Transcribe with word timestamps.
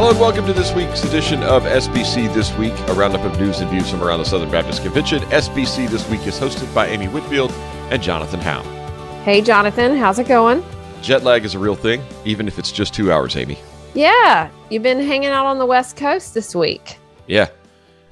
Hello 0.00 0.12
and 0.12 0.18
welcome 0.18 0.46
to 0.46 0.54
this 0.54 0.72
week's 0.72 1.04
edition 1.04 1.42
of 1.42 1.64
SBC 1.64 2.32
This 2.32 2.56
Week, 2.56 2.72
a 2.88 2.94
roundup 2.94 3.20
of 3.20 3.38
news 3.38 3.60
and 3.60 3.68
views 3.68 3.90
from 3.90 4.02
around 4.02 4.20
the 4.20 4.24
Southern 4.24 4.50
Baptist 4.50 4.82
Convention. 4.82 5.20
SBC 5.24 5.90
This 5.90 6.08
Week 6.08 6.26
is 6.26 6.38
hosted 6.38 6.74
by 6.74 6.86
Amy 6.86 7.06
Whitfield 7.06 7.52
and 7.90 8.02
Jonathan 8.02 8.40
Howe. 8.40 8.62
Hey, 9.24 9.42
Jonathan, 9.42 9.94
how's 9.94 10.18
it 10.18 10.26
going? 10.26 10.64
Jet 11.02 11.22
lag 11.22 11.44
is 11.44 11.54
a 11.54 11.58
real 11.58 11.74
thing, 11.74 12.02
even 12.24 12.48
if 12.48 12.58
it's 12.58 12.72
just 12.72 12.94
two 12.94 13.12
hours, 13.12 13.36
Amy. 13.36 13.58
Yeah, 13.92 14.48
you've 14.70 14.82
been 14.82 15.00
hanging 15.00 15.28
out 15.28 15.44
on 15.44 15.58
the 15.58 15.66
West 15.66 15.98
Coast 15.98 16.32
this 16.32 16.54
week. 16.54 16.96
Yeah, 17.26 17.48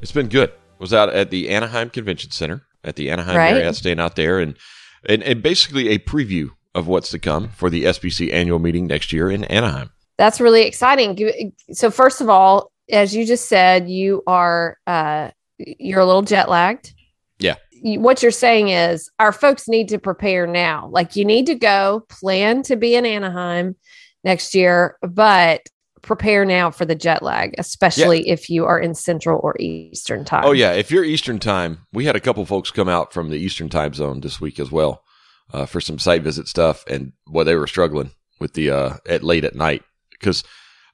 it's 0.03 0.13
been 0.13 0.29
good. 0.29 0.53
Was 0.79 0.93
out 0.93 1.09
at 1.09 1.31
the 1.31 1.49
Anaheim 1.49 1.89
Convention 1.89 2.33
Center 2.33 2.67
at 2.85 2.97
the 2.97 3.11
Anaheim 3.11 3.35
Right. 3.39 3.55
area, 3.55 3.73
staying 3.73 3.99
out 3.99 4.15
there, 4.15 4.41
and, 4.41 4.59
and 5.07 5.23
and 5.23 5.43
basically 5.43 5.89
a 5.89 5.99
preview 5.99 6.51
of 6.75 6.87
what's 6.87 7.09
to 7.13 7.19
come 7.19 7.49
for 7.49 7.71
the 7.71 7.85
SBC 7.85 8.31
annual 8.31 8.59
meeting 8.59 8.87
next 8.87 9.11
year 9.11 9.31
in 9.31 9.45
Anaheim. 9.45 9.89
That's 10.19 10.41
really 10.41 10.63
exciting. 10.63 11.53
So, 11.73 11.91
first 11.91 12.21
of 12.21 12.29
all, 12.29 12.73
as 12.91 13.15
you 13.15 13.25
just 13.25 13.49
said, 13.49 13.89
you 13.89 14.23
are 14.27 14.77
uh, 14.87 15.31
you're 15.59 16.01
a 16.01 16.07
little 16.07 16.23
jet 16.23 16.49
lagged. 16.49 16.93
Yeah. 17.39 17.55
What 17.83 18.23
you're 18.23 18.33
saying 18.33 18.69
is 18.69 19.11
our 19.21 19.33
folks 19.33 19.69
need 19.69 19.89
to 19.91 19.99
prepare 19.99 20.47
now. 20.47 20.89
Like 20.91 21.15
you 21.15 21.25
need 21.25 21.47
to 21.47 21.55
go 21.55 22.05
plan 22.09 22.63
to 22.65 22.77
be 22.77 22.97
in 22.97 23.07
Anaheim 23.07 23.77
next 24.25 24.55
year, 24.55 24.97
but 25.03 25.63
prepare 26.03 26.45
now 26.45 26.71
for 26.71 26.85
the 26.85 26.95
jet 26.95 27.23
lag, 27.23 27.55
especially 27.59 28.29
if 28.29 28.51
you 28.51 28.65
are 28.65 28.81
in 28.81 28.95
Central 28.95 29.41
or 29.43 29.55
Eastern 29.61 30.25
time. 30.25 30.45
Oh 30.45 30.53
yeah, 30.53 30.73
if 30.73 30.91
you're 30.91 31.05
Eastern 31.05 31.39
time, 31.39 31.87
we 31.93 32.07
had 32.07 32.17
a 32.17 32.21
couple 32.21 32.45
folks 32.47 32.71
come 32.73 32.89
out 32.89 33.13
from 33.13 33.31
the 33.31 33.39
Eastern 33.39 33.69
time 33.69 33.95
zone 33.95 34.21
this 34.21 34.41
week 34.41 34.59
as 34.59 34.73
well 34.73 35.05
uh, 35.53 35.67
for 35.67 35.81
some 35.81 35.99
site 35.99 36.23
visit 36.23 36.49
stuff, 36.49 36.85
and 36.89 37.13
well, 37.29 37.45
they 37.45 37.55
were 37.55 37.67
struggling 37.67 38.11
with 38.41 38.55
the 38.55 38.71
uh, 38.71 38.97
at 39.09 39.23
late 39.23 39.45
at 39.45 39.55
night 39.55 39.83
because 40.19 40.45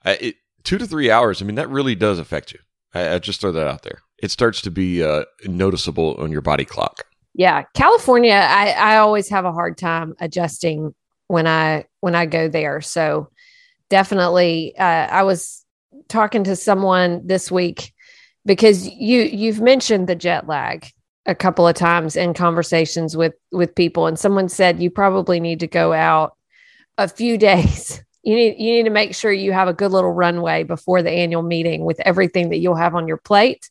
uh, 0.05 0.15
two 0.63 0.77
to 0.77 0.85
three 0.85 1.09
hours. 1.09 1.41
I 1.41 1.45
mean, 1.45 1.55
that 1.55 1.69
really 1.69 1.95
does 1.95 2.19
affect 2.19 2.51
you. 2.51 2.59
I, 2.93 3.15
I 3.15 3.19
just 3.19 3.41
throw 3.41 3.51
that 3.51 3.67
out 3.67 3.83
there. 3.83 4.01
It 4.21 4.31
starts 4.31 4.61
to 4.61 4.71
be 4.71 5.03
uh, 5.03 5.25
noticeable 5.45 6.15
on 6.19 6.31
your 6.31 6.41
body 6.41 6.65
clock. 6.65 7.05
Yeah, 7.33 7.63
California, 7.73 8.33
I, 8.33 8.71
I 8.71 8.97
always 8.97 9.29
have 9.29 9.43
a 9.43 9.51
hard 9.51 9.77
time 9.77 10.13
adjusting 10.19 10.95
when 11.27 11.47
I 11.47 11.85
when 11.99 12.15
I 12.15 12.25
go 12.25 12.47
there. 12.47 12.81
So 12.81 13.29
definitely, 13.89 14.73
uh, 14.77 14.83
I 14.83 15.23
was 15.23 15.65
talking 16.07 16.43
to 16.45 16.55
someone 16.55 17.25
this 17.25 17.51
week 17.51 17.93
because 18.45 18.87
you 18.87 19.23
you've 19.23 19.61
mentioned 19.61 20.07
the 20.07 20.15
jet 20.15 20.47
lag 20.47 20.87
a 21.25 21.35
couple 21.35 21.67
of 21.67 21.75
times 21.75 22.15
in 22.15 22.33
conversations 22.33 23.17
with 23.17 23.33
with 23.51 23.75
people, 23.75 24.07
and 24.07 24.17
someone 24.17 24.47
said 24.47 24.81
you 24.81 24.89
probably 24.89 25.39
need 25.39 25.59
to 25.59 25.67
go 25.67 25.91
out 25.91 26.37
a 26.97 27.07
few 27.07 27.37
days. 27.49 28.01
You 28.25 28.35
need 28.35 28.55
you 28.57 28.73
need 28.73 28.83
to 28.83 28.89
make 28.89 29.13
sure 29.13 29.31
you 29.31 29.53
have 29.53 29.67
a 29.67 29.73
good 29.73 29.91
little 29.91 30.11
runway 30.11 30.63
before 30.63 31.03
the 31.03 31.11
annual 31.11 31.43
meeting 31.43 31.85
with 31.85 31.99
everything 31.99 32.49
that 32.49 32.57
you'll 32.57 32.75
have 32.75 32.95
on 32.95 33.07
your 33.07 33.17
plate, 33.17 33.69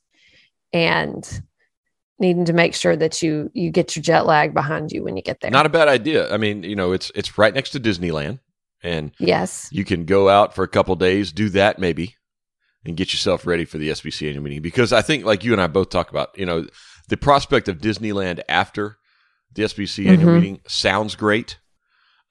and 0.72 1.42
needing 2.20 2.44
to 2.44 2.52
make 2.52 2.72
sure 2.74 2.94
that 2.94 3.20
you 3.20 3.50
you 3.52 3.70
get 3.70 3.96
your 3.96 4.02
jet 4.04 4.26
lag 4.26 4.54
behind 4.54 4.92
you 4.92 5.02
when 5.02 5.16
you 5.16 5.22
get 5.22 5.40
there. 5.40 5.50
Not 5.50 5.66
a 5.66 5.70
bad 5.70 5.88
idea. 5.88 6.32
I 6.32 6.36
mean, 6.36 6.62
you 6.62 6.76
know, 6.76 6.92
it's 6.92 7.10
it's 7.16 7.36
right 7.36 7.52
next 7.52 7.70
to 7.70 7.80
Disneyland, 7.80 8.38
and 8.80 9.10
yes. 9.18 9.68
you 9.72 9.84
can 9.84 10.04
go 10.04 10.28
out 10.28 10.54
for 10.54 10.62
a 10.62 10.68
couple 10.68 10.94
days, 10.94 11.32
do 11.32 11.48
that 11.48 11.80
maybe, 11.80 12.14
and 12.84 12.96
get 12.96 13.12
yourself 13.12 13.46
ready 13.46 13.64
for 13.64 13.78
the 13.78 13.88
SBC 13.88 14.28
annual 14.28 14.44
meeting. 14.44 14.62
Because 14.62 14.92
I 14.92 15.02
think, 15.02 15.24
like 15.24 15.42
you 15.42 15.52
and 15.52 15.60
I 15.60 15.66
both 15.66 15.90
talk 15.90 16.10
about, 16.10 16.38
you 16.38 16.46
know, 16.46 16.64
the 17.08 17.16
prospect 17.16 17.68
of 17.68 17.78
Disneyland 17.78 18.40
after 18.48 18.98
the 19.52 19.64
SBC 19.64 20.06
annual 20.06 20.30
Mhm. 20.30 20.34
meeting 20.36 20.60
sounds 20.68 21.16
great 21.16 21.58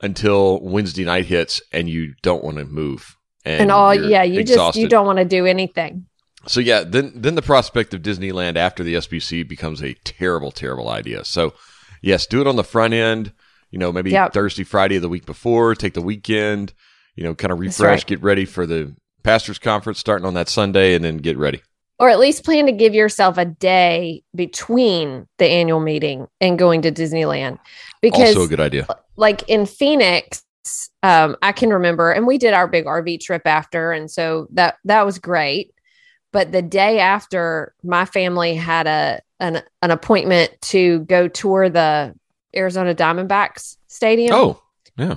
until 0.03 0.59
Wednesday 0.59 1.05
night 1.05 1.25
hits 1.25 1.61
and 1.71 1.89
you 1.89 2.13
don't 2.21 2.43
want 2.43 2.57
to 2.57 2.65
move. 2.65 3.17
And, 3.45 3.61
And, 3.61 3.71
all 3.71 3.95
yeah, 3.95 4.23
you 4.23 4.43
just 4.43 4.75
you 4.75 4.87
don't 4.87 5.07
want 5.07 5.17
to 5.17 5.25
do 5.25 5.45
anything. 5.45 6.05
So 6.45 6.59
yeah, 6.59 6.83
then 6.83 7.13
then 7.15 7.35
the 7.35 7.41
prospect 7.41 7.93
of 7.93 8.01
Disneyland 8.01 8.57
after 8.57 8.83
the 8.83 8.95
SBC 8.95 9.47
becomes 9.47 9.81
a 9.81 9.93
terrible, 10.03 10.51
terrible 10.51 10.89
idea. 10.89 11.23
So 11.23 11.53
yes, 12.01 12.27
do 12.27 12.41
it 12.41 12.47
on 12.47 12.57
the 12.57 12.63
front 12.63 12.93
end. 12.93 13.33
You 13.71 13.79
know, 13.79 13.91
maybe 13.91 14.11
Yep. 14.11 14.33
Thursday, 14.33 14.63
Friday 14.63 14.97
of 14.97 15.01
the 15.01 15.09
week 15.09 15.25
before. 15.25 15.73
Take 15.73 15.93
the 15.93 16.01
weekend. 16.01 16.73
You 17.15 17.23
know, 17.23 17.33
kind 17.33 17.51
of 17.51 17.59
refresh, 17.59 17.99
right. 17.99 18.05
get 18.05 18.21
ready 18.21 18.45
for 18.45 18.65
the 18.65 18.95
pastors 19.23 19.59
conference 19.59 19.99
starting 19.99 20.25
on 20.25 20.33
that 20.33 20.49
Sunday, 20.49 20.95
and 20.95 21.03
then 21.03 21.17
get 21.17 21.37
ready. 21.37 21.61
Or 22.03 22.09
at 22.09 22.19
least 22.19 22.43
plan 22.43 22.65
to 22.65 22.73
give 22.73 22.93
yourself 22.93 23.37
a 23.37 23.45
day 23.45 24.23
between 24.35 25.25
the 25.37 25.45
annual 25.45 25.79
meeting 25.79 26.27
and 26.41 26.59
going 26.59 26.81
to 26.81 26.91
Disneyland. 26.91 27.59
Because 28.01 28.35
also 28.35 28.43
a 28.43 28.47
good 28.49 28.59
idea. 28.59 28.85
like 29.15 29.47
in 29.47 29.65
Phoenix, 29.65 30.43
um, 31.01 31.37
I 31.41 31.53
can 31.53 31.69
remember, 31.69 32.11
and 32.11 32.27
we 32.27 32.37
did 32.37 32.53
our 32.53 32.67
big 32.67 32.83
RV 32.83 33.21
trip 33.21 33.43
after, 33.45 33.93
and 33.93 34.11
so 34.11 34.47
that 34.51 34.79
that 34.83 35.05
was 35.05 35.17
great. 35.17 35.73
But 36.33 36.51
the 36.51 36.61
day 36.61 36.99
after, 36.99 37.73
my 37.83 38.03
family 38.03 38.53
had 38.53 38.85
a 38.85 39.21
an, 39.39 39.63
an 39.81 39.91
appointment 39.91 40.51
to 40.63 41.05
go 41.05 41.29
tour 41.29 41.69
the 41.69 42.13
Arizona 42.53 42.93
Diamondbacks 42.93 43.77
stadium. 43.87 44.35
Oh, 44.35 44.61
yeah. 44.97 45.15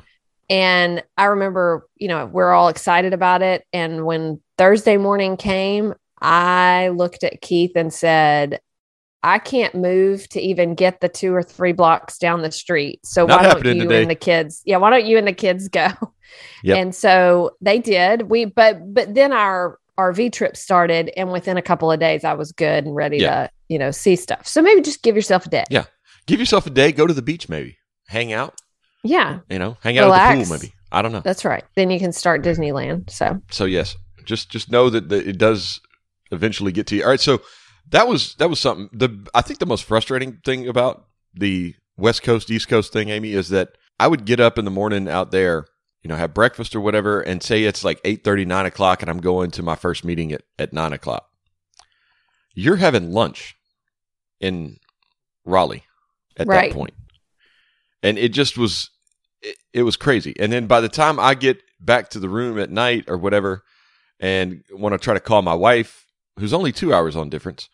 And 0.48 1.02
I 1.18 1.24
remember, 1.24 1.88
you 1.96 2.06
know, 2.06 2.26
we're 2.26 2.52
all 2.52 2.68
excited 2.68 3.12
about 3.12 3.42
it. 3.42 3.64
And 3.72 4.06
when 4.06 4.40
Thursday 4.56 4.98
morning 4.98 5.36
came, 5.36 5.92
I 6.20 6.88
looked 6.88 7.24
at 7.24 7.40
Keith 7.40 7.72
and 7.76 7.92
said, 7.92 8.60
I 9.22 9.38
can't 9.38 9.74
move 9.74 10.28
to 10.30 10.40
even 10.40 10.74
get 10.74 11.00
the 11.00 11.08
two 11.08 11.34
or 11.34 11.42
three 11.42 11.72
blocks 11.72 12.16
down 12.18 12.42
the 12.42 12.52
street. 12.52 13.00
So 13.04 13.26
Not 13.26 13.42
why 13.42 13.48
don't 13.54 13.64
you 13.76 13.82
today. 13.82 14.02
and 14.02 14.10
the 14.10 14.14
kids? 14.14 14.62
Yeah, 14.64 14.76
why 14.76 14.90
don't 14.90 15.04
you 15.06 15.18
and 15.18 15.26
the 15.26 15.32
kids 15.32 15.68
go? 15.68 15.88
Yep. 16.64 16.78
And 16.78 16.94
so 16.94 17.52
they 17.60 17.78
did. 17.78 18.22
We 18.30 18.44
but 18.46 18.92
but 18.92 19.14
then 19.14 19.32
our 19.32 19.78
RV 19.98 20.32
trip 20.32 20.56
started 20.56 21.10
and 21.16 21.32
within 21.32 21.56
a 21.56 21.62
couple 21.62 21.90
of 21.90 21.98
days 22.00 22.24
I 22.24 22.34
was 22.34 22.52
good 22.52 22.84
and 22.84 22.94
ready 22.94 23.18
Yeah. 23.18 23.44
to, 23.46 23.50
you 23.68 23.78
know, 23.78 23.90
see 23.90 24.16
stuff. 24.16 24.46
So 24.46 24.60
maybe 24.62 24.80
just 24.82 25.02
give 25.02 25.16
yourself 25.16 25.46
a 25.46 25.50
day. 25.50 25.64
Yeah. 25.70 25.84
Give 26.26 26.38
yourself 26.40 26.66
a 26.66 26.70
day. 26.70 26.92
Go 26.92 27.06
to 27.06 27.14
the 27.14 27.22
beach, 27.22 27.48
maybe. 27.48 27.78
Hang 28.08 28.32
out. 28.32 28.54
Yeah, 29.04 29.38
You 29.48 29.58
know, 29.60 29.76
hang 29.82 29.98
out 29.98 30.10
at 30.12 30.34
the 30.36 30.44
pool, 30.44 30.56
maybe. 30.56 30.72
I 30.90 31.00
don't 31.02 31.12
know. 31.12 31.20
that's 31.20 31.44
right. 31.44 31.62
Then 31.76 31.90
you 31.90 31.98
can 32.00 32.12
start 32.12 32.42
Disneyland. 32.42 33.08
So 33.10 33.40
so 33.50 33.64
yes, 33.64 33.96
just 34.24 34.50
just 34.50 34.70
know 34.70 34.90
that, 34.90 35.08
that 35.08 35.26
it 35.28 35.38
does 35.38 35.80
eventually 36.30 36.72
get 36.72 36.86
to 36.88 36.96
you. 36.96 37.02
All 37.04 37.10
right, 37.10 37.20
so 37.20 37.42
that 37.90 38.08
was 38.08 38.34
that 38.36 38.50
was 38.50 38.60
something. 38.60 38.88
The 38.92 39.26
I 39.34 39.42
think 39.42 39.58
the 39.58 39.66
most 39.66 39.84
frustrating 39.84 40.38
thing 40.44 40.68
about 40.68 41.06
the 41.34 41.74
West 41.96 42.22
Coast 42.22 42.50
East 42.50 42.68
Coast 42.68 42.92
thing, 42.92 43.08
Amy, 43.08 43.32
is 43.32 43.48
that 43.50 43.70
I 43.98 44.08
would 44.08 44.24
get 44.24 44.40
up 44.40 44.58
in 44.58 44.64
the 44.64 44.70
morning 44.70 45.08
out 45.08 45.30
there, 45.30 45.66
you 46.02 46.08
know, 46.08 46.16
have 46.16 46.34
breakfast 46.34 46.74
or 46.74 46.80
whatever, 46.80 47.20
and 47.20 47.42
say 47.42 47.64
it's 47.64 47.84
like 47.84 48.00
8 48.04 48.26
9 48.26 48.66
o'clock, 48.66 49.02
and 49.02 49.10
I'm 49.10 49.20
going 49.20 49.50
to 49.52 49.62
my 49.62 49.76
first 49.76 50.04
meeting 50.04 50.32
at 50.32 50.42
at 50.58 50.72
nine 50.72 50.92
o'clock. 50.92 51.28
You're 52.54 52.76
having 52.76 53.12
lunch 53.12 53.54
in 54.40 54.78
Raleigh 55.44 55.84
at 56.36 56.46
Right. 56.46 56.70
that 56.70 56.74
point, 56.74 56.94
and 58.02 58.18
it 58.18 58.30
just 58.30 58.58
was 58.58 58.90
it, 59.42 59.56
it 59.72 59.82
was 59.82 59.96
crazy. 59.96 60.34
And 60.38 60.52
then 60.52 60.66
by 60.66 60.80
the 60.80 60.88
time 60.88 61.20
I 61.20 61.34
get 61.34 61.62
back 61.80 62.10
to 62.10 62.18
the 62.18 62.28
room 62.28 62.58
at 62.58 62.70
night 62.70 63.04
or 63.08 63.16
whatever, 63.18 63.62
and 64.18 64.64
want 64.70 64.94
to 64.94 64.98
try 64.98 65.14
to 65.14 65.20
call 65.20 65.42
my 65.42 65.54
wife, 65.54 66.05
who's 66.38 66.52
only 66.52 66.72
two 66.72 66.92
hours 66.92 67.16
on 67.16 67.30
difference, 67.30 67.68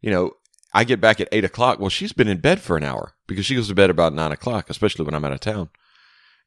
you 0.00 0.10
know, 0.10 0.32
I 0.72 0.84
get 0.84 1.00
back 1.00 1.20
at 1.20 1.28
eight 1.32 1.44
o'clock. 1.44 1.80
Well, 1.80 1.88
she's 1.88 2.12
been 2.12 2.28
in 2.28 2.38
bed 2.38 2.60
for 2.60 2.76
an 2.76 2.84
hour 2.84 3.14
because 3.26 3.46
she 3.46 3.54
goes 3.54 3.68
to 3.68 3.74
bed 3.74 3.90
about 3.90 4.12
nine 4.12 4.32
o'clock, 4.32 4.68
especially 4.68 5.04
when 5.04 5.14
I'm 5.14 5.24
out 5.24 5.32
of 5.32 5.40
town. 5.40 5.70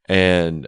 And 0.07 0.67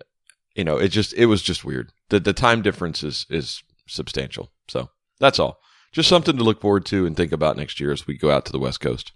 you 0.55 0.63
know, 0.63 0.77
it 0.77 0.89
just 0.89 1.13
it 1.13 1.27
was 1.27 1.41
just 1.41 1.63
weird. 1.65 1.91
The 2.09 2.19
the 2.19 2.33
time 2.33 2.61
difference 2.61 3.03
is 3.03 3.25
is 3.29 3.63
substantial. 3.87 4.51
So 4.67 4.89
that's 5.19 5.39
all. 5.39 5.59
Just 5.91 6.09
something 6.09 6.37
to 6.37 6.43
look 6.43 6.61
forward 6.61 6.85
to 6.87 7.05
and 7.05 7.15
think 7.15 7.31
about 7.31 7.57
next 7.57 7.79
year 7.79 7.91
as 7.91 8.07
we 8.07 8.17
go 8.17 8.31
out 8.31 8.45
to 8.45 8.51
the 8.51 8.59
West 8.59 8.79
Coast. 8.79 9.11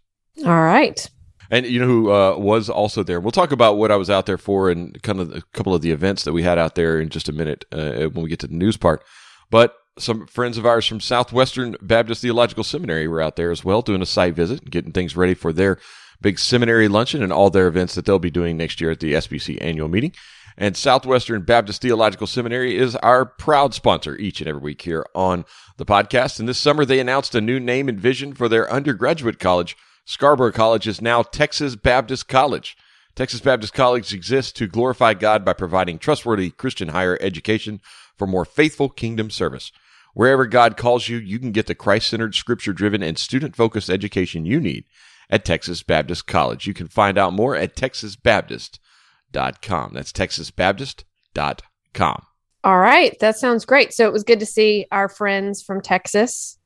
all 0.46 0.62
right. 0.62 1.10
And 1.50 1.66
you 1.66 1.80
know 1.80 1.88
who 1.88 2.12
uh, 2.12 2.38
was 2.38 2.70
also 2.70 3.04
there? 3.04 3.20
We'll 3.20 3.32
talk 3.32 3.52
about 3.52 3.78
what 3.78 3.92
I 3.92 3.96
was 3.96 4.10
out 4.10 4.26
there 4.26 4.38
for 4.38 4.70
and 4.70 5.02
kind 5.02 5.20
of 5.20 5.34
a 5.34 5.42
couple 5.54 5.74
of 5.74 5.82
the 5.82 5.92
events 5.92 6.24
that 6.24 6.34
we 6.34 6.44
had 6.44 6.58
out 6.58 6.76
there 6.76 7.00
in 7.00 7.10
just 7.10 7.30
a 7.30 7.34
minute 7.34 7.64
uh, 7.72 8.08
when 8.10 8.24
we 8.24 8.30
get 8.30 8.40
to 8.40 8.48
the 8.48 8.56
news 8.56 8.76
part. 8.76 9.02
But 9.50 9.74
some 9.98 10.28
friends 10.28 10.58
of 10.58 10.66
ours 10.66 10.86
from 10.86 11.00
Southwestern 11.00 11.76
Baptist 11.82 12.22
Theological 12.22 12.64
Seminary 12.64 13.08
were 13.08 13.22
out 13.22 13.36
there 13.36 13.52
as 13.52 13.64
well, 13.64 13.82
doing 13.82 14.02
a 14.02 14.06
site 14.06 14.36
visit 14.36 14.70
getting 14.70 14.92
things 14.92 15.16
ready 15.16 15.34
for 15.34 15.52
their 15.52 15.80
big 16.22 16.40
seminary 16.40 16.88
luncheon 16.88 17.22
and 17.22 17.32
all 17.32 17.50
their 17.50 17.68
events 17.68 17.96
that 17.96 18.06
they'll 18.06 18.20
be 18.20 18.32
doing 18.32 18.58
next 18.58 18.82
year 18.82 18.92
at 18.92 19.00
the 19.00 19.14
SBC 19.14 19.58
annual 19.62 19.88
meeting. 19.88 20.14
And 20.58 20.76
Southwestern 20.76 21.44
Baptist 21.44 21.84
Theological 21.84 22.26
Seminary 22.26 22.76
is 22.76 22.96
our 22.98 23.26
proud 23.26 23.76
sponsor 23.76 24.16
each 24.18 24.42
and 24.42 24.48
every 24.48 24.62
week 24.62 24.82
here 24.82 25.06
on 25.14 25.46
the 25.78 25.86
podcast. 25.86 26.40
And 26.40 26.50
this 26.50 26.58
summer, 26.58 26.84
they 26.84 27.00
announced 27.00 27.36
a 27.36 27.42
new 27.42 27.60
name 27.60 27.88
and 27.88 28.00
vision 28.00 28.34
for 28.34 28.50
their 28.50 28.72
undergraduate 28.72 29.38
college. 29.40 29.78
Scarborough 30.06 30.52
College 30.52 30.88
is 30.88 31.02
now 31.02 31.22
Texas 31.22 31.76
Baptist 31.76 32.28
College. 32.28 32.76
Texas 33.14 33.40
Baptist 33.40 33.74
College 33.74 34.14
exists 34.14 34.52
to 34.54 34.68
glorify 34.68 35.14
God 35.14 35.46
by 35.46 35.54
providing 35.54 36.00
trustworthy 36.00 36.50
Christian 36.50 36.90
higher 36.90 37.20
education 37.22 37.80
for 38.16 38.26
more 38.26 38.46
faithful 38.46 38.90
kingdom 38.90 39.30
service. 39.30 39.72
Wherever 40.18 40.46
God 40.48 40.76
calls 40.78 41.08
you, 41.08 41.18
you 41.18 41.38
can 41.38 41.52
get 41.52 41.68
the 41.68 41.76
Christ 41.76 42.10
centered, 42.10 42.34
scripture 42.34 42.74
driven, 42.74 43.04
and 43.04 43.20
student 43.20 43.56
focused 43.56 43.88
education 43.88 44.48
you 44.48 44.60
need 44.60 44.86
at 45.30 45.46
Texas 45.46 45.84
Baptist 45.84 46.26
College. 46.26 46.66
You 46.66 46.74
can 46.74 46.88
find 46.88 47.20
out 47.20 47.34
more 47.34 47.56
at 47.56 47.76
texasbaptist.com. 47.76 49.92
That's 49.94 50.12
texasbaptist.com. 50.12 52.24
All 52.64 52.80
right. 52.80 53.16
That 53.20 53.38
sounds 53.38 53.64
great. 53.64 53.94
So 53.94 54.08
it 54.08 54.12
was 54.12 54.24
good 54.24 54.40
to 54.40 54.48
see 54.48 54.88
our 54.92 55.08
friends 55.08 55.62
from 55.62 55.82
Texas. 55.82 56.58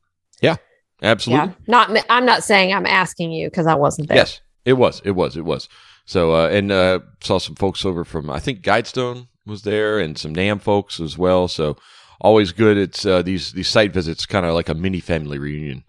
Yeah, 0.42 0.56
absolutely. 1.04 1.48
Yeah. 1.48 1.54
Not, 1.68 2.06
I'm 2.10 2.26
not 2.26 2.46
saying 2.46 2.74
I'm 2.74 2.86
asking 2.86 3.34
you 3.34 3.50
because 3.50 3.68
I 3.68 3.76
wasn't 3.76 4.08
there. 4.08 4.16
Yes, 4.16 4.40
it 4.64 4.76
was. 4.76 5.02
It 5.04 5.12
was. 5.12 5.36
It 5.36 5.44
was. 5.44 5.68
So, 6.06 6.34
uh, 6.34 6.48
and 6.48 6.72
uh, 6.72 7.00
saw 7.22 7.38
some 7.38 7.56
folks 7.56 7.84
over 7.84 8.06
from, 8.06 8.30
I 8.30 8.40
think 8.40 8.62
Guidestone 8.62 9.28
was 9.46 9.64
there 9.64 10.00
and 10.00 10.18
some 10.18 10.34
NAMB 10.34 10.62
folks 10.62 11.02
as 11.02 11.18
well. 11.18 11.50
So, 11.50 11.76
always 12.22 12.52
good. 12.52 12.78
It's 12.78 13.06
uh, 13.06 13.22
these, 13.22 13.52
these 13.52 13.68
site 13.68 13.94
visits, 13.94 14.26
kind 14.26 14.46
of 14.46 14.54
like 14.54 14.70
a 14.70 14.74
mini 14.74 15.00
family 15.00 15.38
reunion, 15.38 15.84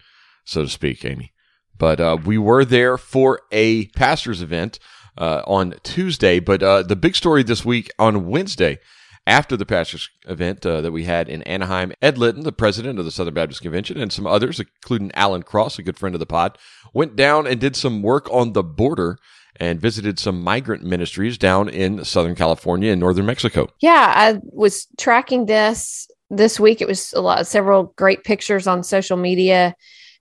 so 0.45 0.63
to 0.63 0.69
speak, 0.69 1.05
Amy. 1.05 1.33
But 1.79 2.01
uh, 2.01 2.19
we 2.25 2.39
were 2.39 2.65
there 2.65 2.99
for 2.99 3.43
a 3.51 3.87
pastor's 3.89 4.43
event 4.43 4.79
uh, 5.17 5.43
on 5.47 5.75
Tuesday. 5.83 6.41
But 6.41 6.63
uh, 6.63 6.83
the 6.83 6.97
big 6.97 7.17
story 7.17 7.43
this 7.43 7.65
week 7.65 7.91
on 7.99 8.27
Wednesday, 8.27 8.79
after 9.27 9.57
the 9.57 9.67
pastor's 9.67 10.11
event 10.27 10.67
uh, 10.67 10.81
that 10.81 10.93
we 10.93 11.05
had 11.05 11.29
in 11.29 11.43
Anaheim, 11.43 11.93
Ed 12.03 12.19
Litton, 12.19 12.43
the 12.43 12.53
president 12.53 12.99
of 12.99 13.05
the 13.05 13.11
Southern 13.11 13.35
Baptist 13.35 13.63
Convention, 13.63 14.01
and 14.01 14.13
some 14.13 14.27
others, 14.27 14.59
including 14.59 15.13
Alan 15.15 15.43
Cross, 15.43 15.79
a 15.79 15.83
good 15.83 15.99
friend 15.99 16.15
of 16.15 16.19
the 16.19 16.27
pod, 16.27 16.59
went 16.93 17.15
down 17.15 17.47
and 17.47 17.61
did 17.61 17.77
some 17.77 18.03
work 18.03 18.29
on 18.33 18.53
the 18.53 18.65
border 18.65 19.19
and 19.57 19.81
visited 19.81 20.19
some 20.19 20.43
migrant 20.43 20.83
ministries 20.83 21.39
down 21.39 21.69
in 21.69 22.05
Southern 22.05 22.35
California 22.35 22.91
and 22.91 23.01
northern 23.01 23.27
Mexico. 23.27 23.69
Yeah, 23.81 24.13
I 24.17 24.39
was 24.43 24.89
tracking 24.99 25.47
this 25.47 26.09
this 26.33 26.59
week. 26.59 26.81
It 26.81 26.89
was 26.89 27.13
a 27.13 27.21
lot, 27.21 27.47
several 27.47 27.93
great 27.97 28.25
pictures 28.25 28.67
on 28.67 28.83
social 28.83 29.17
media. 29.17 29.77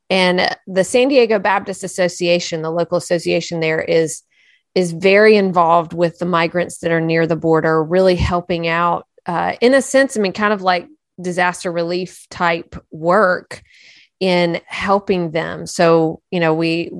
And 0.09 0.55
the 0.67 0.83
San 0.83 1.07
Diego 1.07 1.39
Baptist 1.39 1.83
Association, 1.83 2.61
the 2.61 2.69
local 2.69 2.97
association 2.97 3.61
there, 3.61 3.81
is 3.81 4.21
is 4.73 4.93
very 4.93 5.35
involved 5.35 5.93
with 5.93 6.17
the 6.19 6.25
migrants 6.25 6.77
that 6.79 6.91
are 6.91 7.01
near 7.01 7.27
the 7.27 7.35
border, 7.35 7.83
really 7.83 8.15
helping 8.15 8.67
out 8.69 9.05
uh, 9.25 9.53
in 9.59 9.73
a 9.73 9.81
sense. 9.81 10.15
I 10.15 10.21
mean, 10.21 10.31
kind 10.31 10.53
of 10.53 10.61
like 10.61 10.87
disaster 11.21 11.71
relief 11.71 12.25
type 12.29 12.75
work 12.89 13.63
in 14.19 14.61
helping 14.65 15.31
them. 15.31 15.65
So, 15.65 16.21
you 16.31 16.39
know, 16.39 16.53
we 16.53 16.91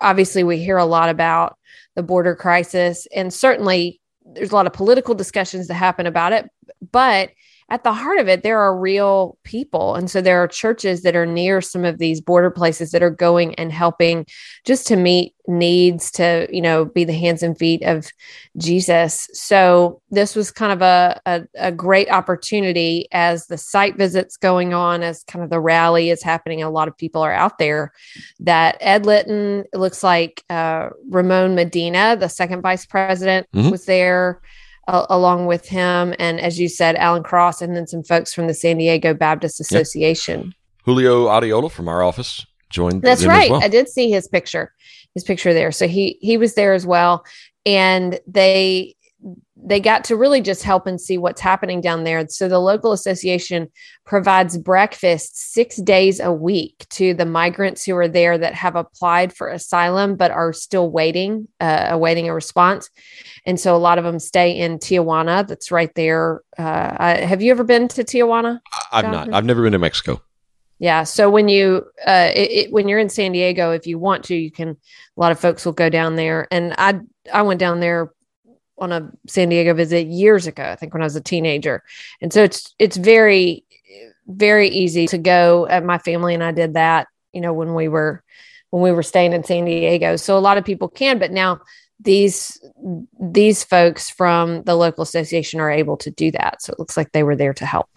obviously 0.00 0.44
we 0.44 0.58
hear 0.58 0.78
a 0.78 0.84
lot 0.84 1.08
about 1.08 1.56
the 1.96 2.02
border 2.02 2.34
crisis, 2.34 3.06
and 3.14 3.32
certainly 3.32 4.00
there's 4.24 4.52
a 4.52 4.54
lot 4.54 4.66
of 4.66 4.72
political 4.72 5.14
discussions 5.14 5.66
that 5.68 5.74
happen 5.74 6.06
about 6.06 6.32
it, 6.32 6.48
but 6.92 7.30
at 7.70 7.84
the 7.84 7.92
heart 7.92 8.18
of 8.18 8.28
it, 8.28 8.42
there 8.42 8.58
are 8.58 8.76
real 8.76 9.38
people. 9.44 9.94
And 9.94 10.10
so 10.10 10.20
there 10.20 10.42
are 10.42 10.48
churches 10.48 11.02
that 11.02 11.14
are 11.14 11.26
near 11.26 11.60
some 11.60 11.84
of 11.84 11.98
these 11.98 12.20
border 12.20 12.50
places 12.50 12.90
that 12.90 13.02
are 13.02 13.10
going 13.10 13.54
and 13.54 13.70
helping 13.70 14.26
just 14.64 14.86
to 14.88 14.96
meet 14.96 15.34
needs 15.46 16.10
to, 16.12 16.48
you 16.50 16.60
know, 16.60 16.84
be 16.84 17.04
the 17.04 17.12
hands 17.12 17.42
and 17.42 17.56
feet 17.56 17.82
of 17.82 18.10
Jesus. 18.56 19.28
So 19.32 20.00
this 20.10 20.34
was 20.34 20.50
kind 20.50 20.72
of 20.72 20.82
a, 20.82 21.20
a, 21.26 21.42
a 21.56 21.72
great 21.72 22.10
opportunity 22.10 23.06
as 23.12 23.46
the 23.46 23.58
site 23.58 23.96
visits 23.96 24.36
going 24.36 24.74
on, 24.74 25.02
as 25.02 25.24
kind 25.24 25.44
of 25.44 25.50
the 25.50 25.60
rally 25.60 26.10
is 26.10 26.22
happening. 26.22 26.62
A 26.62 26.70
lot 26.70 26.88
of 26.88 26.96
people 26.96 27.22
are 27.22 27.32
out 27.32 27.58
there 27.58 27.92
that 28.40 28.76
Ed 28.80 29.06
Litton, 29.06 29.64
it 29.72 29.78
looks 29.78 30.02
like 30.02 30.44
uh, 30.50 30.90
Ramon 31.08 31.54
Medina, 31.54 32.16
the 32.16 32.28
second 32.28 32.62
vice 32.62 32.86
president, 32.86 33.46
mm-hmm. 33.54 33.70
was 33.70 33.84
there 33.86 34.40
along 35.08 35.46
with 35.46 35.66
him 35.66 36.14
and 36.18 36.40
as 36.40 36.58
you 36.58 36.68
said 36.68 36.96
alan 36.96 37.22
cross 37.22 37.62
and 37.62 37.76
then 37.76 37.86
some 37.86 38.02
folks 38.02 38.32
from 38.34 38.46
the 38.46 38.54
san 38.54 38.78
diego 38.78 39.14
baptist 39.14 39.60
association 39.60 40.44
yep. 40.44 40.54
julio 40.84 41.26
Arriola 41.26 41.70
from 41.70 41.88
our 41.88 42.02
office 42.02 42.46
joined 42.70 43.02
that's 43.02 43.24
right 43.24 43.50
well. 43.50 43.62
i 43.62 43.68
did 43.68 43.88
see 43.88 44.10
his 44.10 44.28
picture 44.28 44.72
his 45.14 45.24
picture 45.24 45.52
there 45.52 45.72
so 45.72 45.88
he 45.88 46.18
he 46.20 46.36
was 46.36 46.54
there 46.54 46.72
as 46.72 46.86
well 46.86 47.24
and 47.66 48.18
they 48.26 48.94
they 49.56 49.80
got 49.80 50.04
to 50.04 50.16
really 50.16 50.40
just 50.40 50.62
help 50.62 50.86
and 50.86 51.00
see 51.00 51.18
what's 51.18 51.40
happening 51.40 51.80
down 51.80 52.04
there. 52.04 52.26
So 52.28 52.48
the 52.48 52.58
local 52.58 52.92
association 52.92 53.70
provides 54.06 54.56
breakfast 54.56 55.52
six 55.52 55.76
days 55.76 56.20
a 56.20 56.32
week 56.32 56.86
to 56.90 57.14
the 57.14 57.26
migrants 57.26 57.84
who 57.84 57.94
are 57.96 58.08
there 58.08 58.38
that 58.38 58.54
have 58.54 58.76
applied 58.76 59.34
for 59.34 59.48
asylum 59.48 60.16
but 60.16 60.30
are 60.30 60.52
still 60.52 60.90
waiting, 60.90 61.48
uh, 61.60 61.88
awaiting 61.90 62.28
a 62.28 62.34
response. 62.34 62.88
And 63.44 63.60
so 63.60 63.76
a 63.76 63.78
lot 63.78 63.98
of 63.98 64.04
them 64.04 64.18
stay 64.18 64.52
in 64.52 64.78
Tijuana. 64.78 65.46
That's 65.46 65.70
right 65.70 65.94
there. 65.94 66.42
Uh, 66.58 66.96
I, 66.98 67.10
have 67.18 67.42
you 67.42 67.50
ever 67.50 67.64
been 67.64 67.88
to 67.88 68.04
Tijuana? 68.04 68.60
I've 68.92 69.10
not. 69.10 69.32
I've 69.32 69.44
never 69.44 69.62
been 69.62 69.72
to 69.72 69.78
Mexico. 69.78 70.22
Yeah. 70.78 71.04
So 71.04 71.28
when 71.30 71.48
you 71.48 71.84
uh, 72.06 72.30
it, 72.34 72.50
it, 72.50 72.72
when 72.72 72.88
you're 72.88 72.98
in 72.98 73.10
San 73.10 73.32
Diego, 73.32 73.70
if 73.72 73.86
you 73.86 73.98
want 73.98 74.24
to, 74.24 74.34
you 74.34 74.50
can. 74.50 74.70
A 74.70 75.20
lot 75.20 75.30
of 75.30 75.38
folks 75.38 75.66
will 75.66 75.74
go 75.74 75.90
down 75.90 76.16
there, 76.16 76.48
and 76.50 76.74
I 76.78 77.00
I 77.32 77.42
went 77.42 77.60
down 77.60 77.80
there 77.80 78.12
on 78.80 78.92
a 78.92 79.10
San 79.26 79.50
Diego 79.50 79.74
visit 79.74 80.06
years 80.06 80.46
ago, 80.46 80.64
I 80.64 80.76
think 80.76 80.94
when 80.94 81.02
I 81.02 81.06
was 81.06 81.16
a 81.16 81.20
teenager. 81.20 81.82
And 82.20 82.32
so 82.32 82.42
it's 82.42 82.74
it's 82.78 82.96
very 82.96 83.64
very 84.26 84.68
easy 84.68 85.06
to 85.08 85.18
go. 85.18 85.66
Uh, 85.68 85.80
my 85.80 85.98
family 85.98 86.34
and 86.34 86.42
I 86.42 86.52
did 86.52 86.74
that, 86.74 87.08
you 87.32 87.40
know, 87.40 87.52
when 87.52 87.74
we 87.74 87.88
were 87.88 88.22
when 88.70 88.82
we 88.82 88.92
were 88.92 89.02
staying 89.02 89.32
in 89.32 89.44
San 89.44 89.64
Diego. 89.64 90.16
So 90.16 90.36
a 90.36 90.40
lot 90.40 90.58
of 90.58 90.64
people 90.64 90.88
can, 90.88 91.18
but 91.18 91.32
now 91.32 91.60
these 91.98 92.60
these 93.20 93.62
folks 93.64 94.08
from 94.08 94.62
the 94.62 94.74
local 94.74 95.02
association 95.02 95.60
are 95.60 95.70
able 95.70 95.96
to 95.98 96.10
do 96.10 96.30
that. 96.32 96.62
So 96.62 96.72
it 96.72 96.78
looks 96.78 96.96
like 96.96 97.12
they 97.12 97.22
were 97.22 97.36
there 97.36 97.54
to 97.54 97.66
help. 97.66 97.88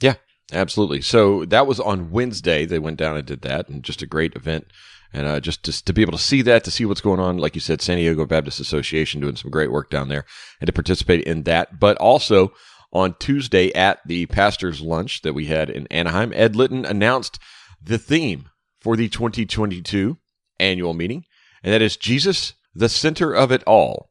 Yeah, 0.00 0.14
absolutely. 0.52 1.02
So 1.02 1.44
that 1.46 1.66
was 1.66 1.80
on 1.80 2.10
Wednesday. 2.10 2.66
They 2.66 2.78
went 2.78 2.98
down 2.98 3.16
and 3.16 3.26
did 3.26 3.42
that, 3.42 3.68
and 3.68 3.82
just 3.82 4.02
a 4.02 4.06
great 4.06 4.36
event 4.36 4.66
and 5.12 5.26
uh, 5.26 5.40
just, 5.40 5.64
just 5.64 5.86
to 5.86 5.92
be 5.92 6.02
able 6.02 6.12
to 6.12 6.18
see 6.18 6.42
that, 6.42 6.64
to 6.64 6.70
see 6.70 6.84
what's 6.84 7.00
going 7.00 7.20
on, 7.20 7.38
like 7.38 7.54
you 7.54 7.60
said, 7.60 7.80
San 7.80 7.96
Diego 7.96 8.26
Baptist 8.26 8.60
Association 8.60 9.20
doing 9.20 9.36
some 9.36 9.50
great 9.50 9.72
work 9.72 9.90
down 9.90 10.08
there, 10.08 10.24
and 10.60 10.66
to 10.66 10.72
participate 10.72 11.24
in 11.24 11.44
that. 11.44 11.80
But 11.80 11.96
also 11.98 12.52
on 12.92 13.14
Tuesday 13.18 13.72
at 13.74 14.00
the 14.06 14.26
pastors' 14.26 14.80
lunch 14.80 15.22
that 15.22 15.34
we 15.34 15.46
had 15.46 15.70
in 15.70 15.86
Anaheim, 15.88 16.32
Ed 16.34 16.56
Litton 16.56 16.84
announced 16.84 17.38
the 17.82 17.98
theme 17.98 18.48
for 18.80 18.96
the 18.96 19.08
2022 19.08 20.18
annual 20.60 20.94
meeting, 20.94 21.24
and 21.62 21.72
that 21.72 21.82
is 21.82 21.96
Jesus, 21.96 22.54
the 22.74 22.88
center 22.88 23.32
of 23.32 23.50
it 23.50 23.62
all. 23.64 24.10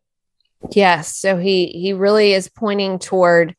Yes, 0.71 1.15
so 1.15 1.37
he 1.37 1.67
he 1.67 1.93
really 1.93 2.33
is 2.33 2.49
pointing 2.49 2.97
toward 2.97 3.55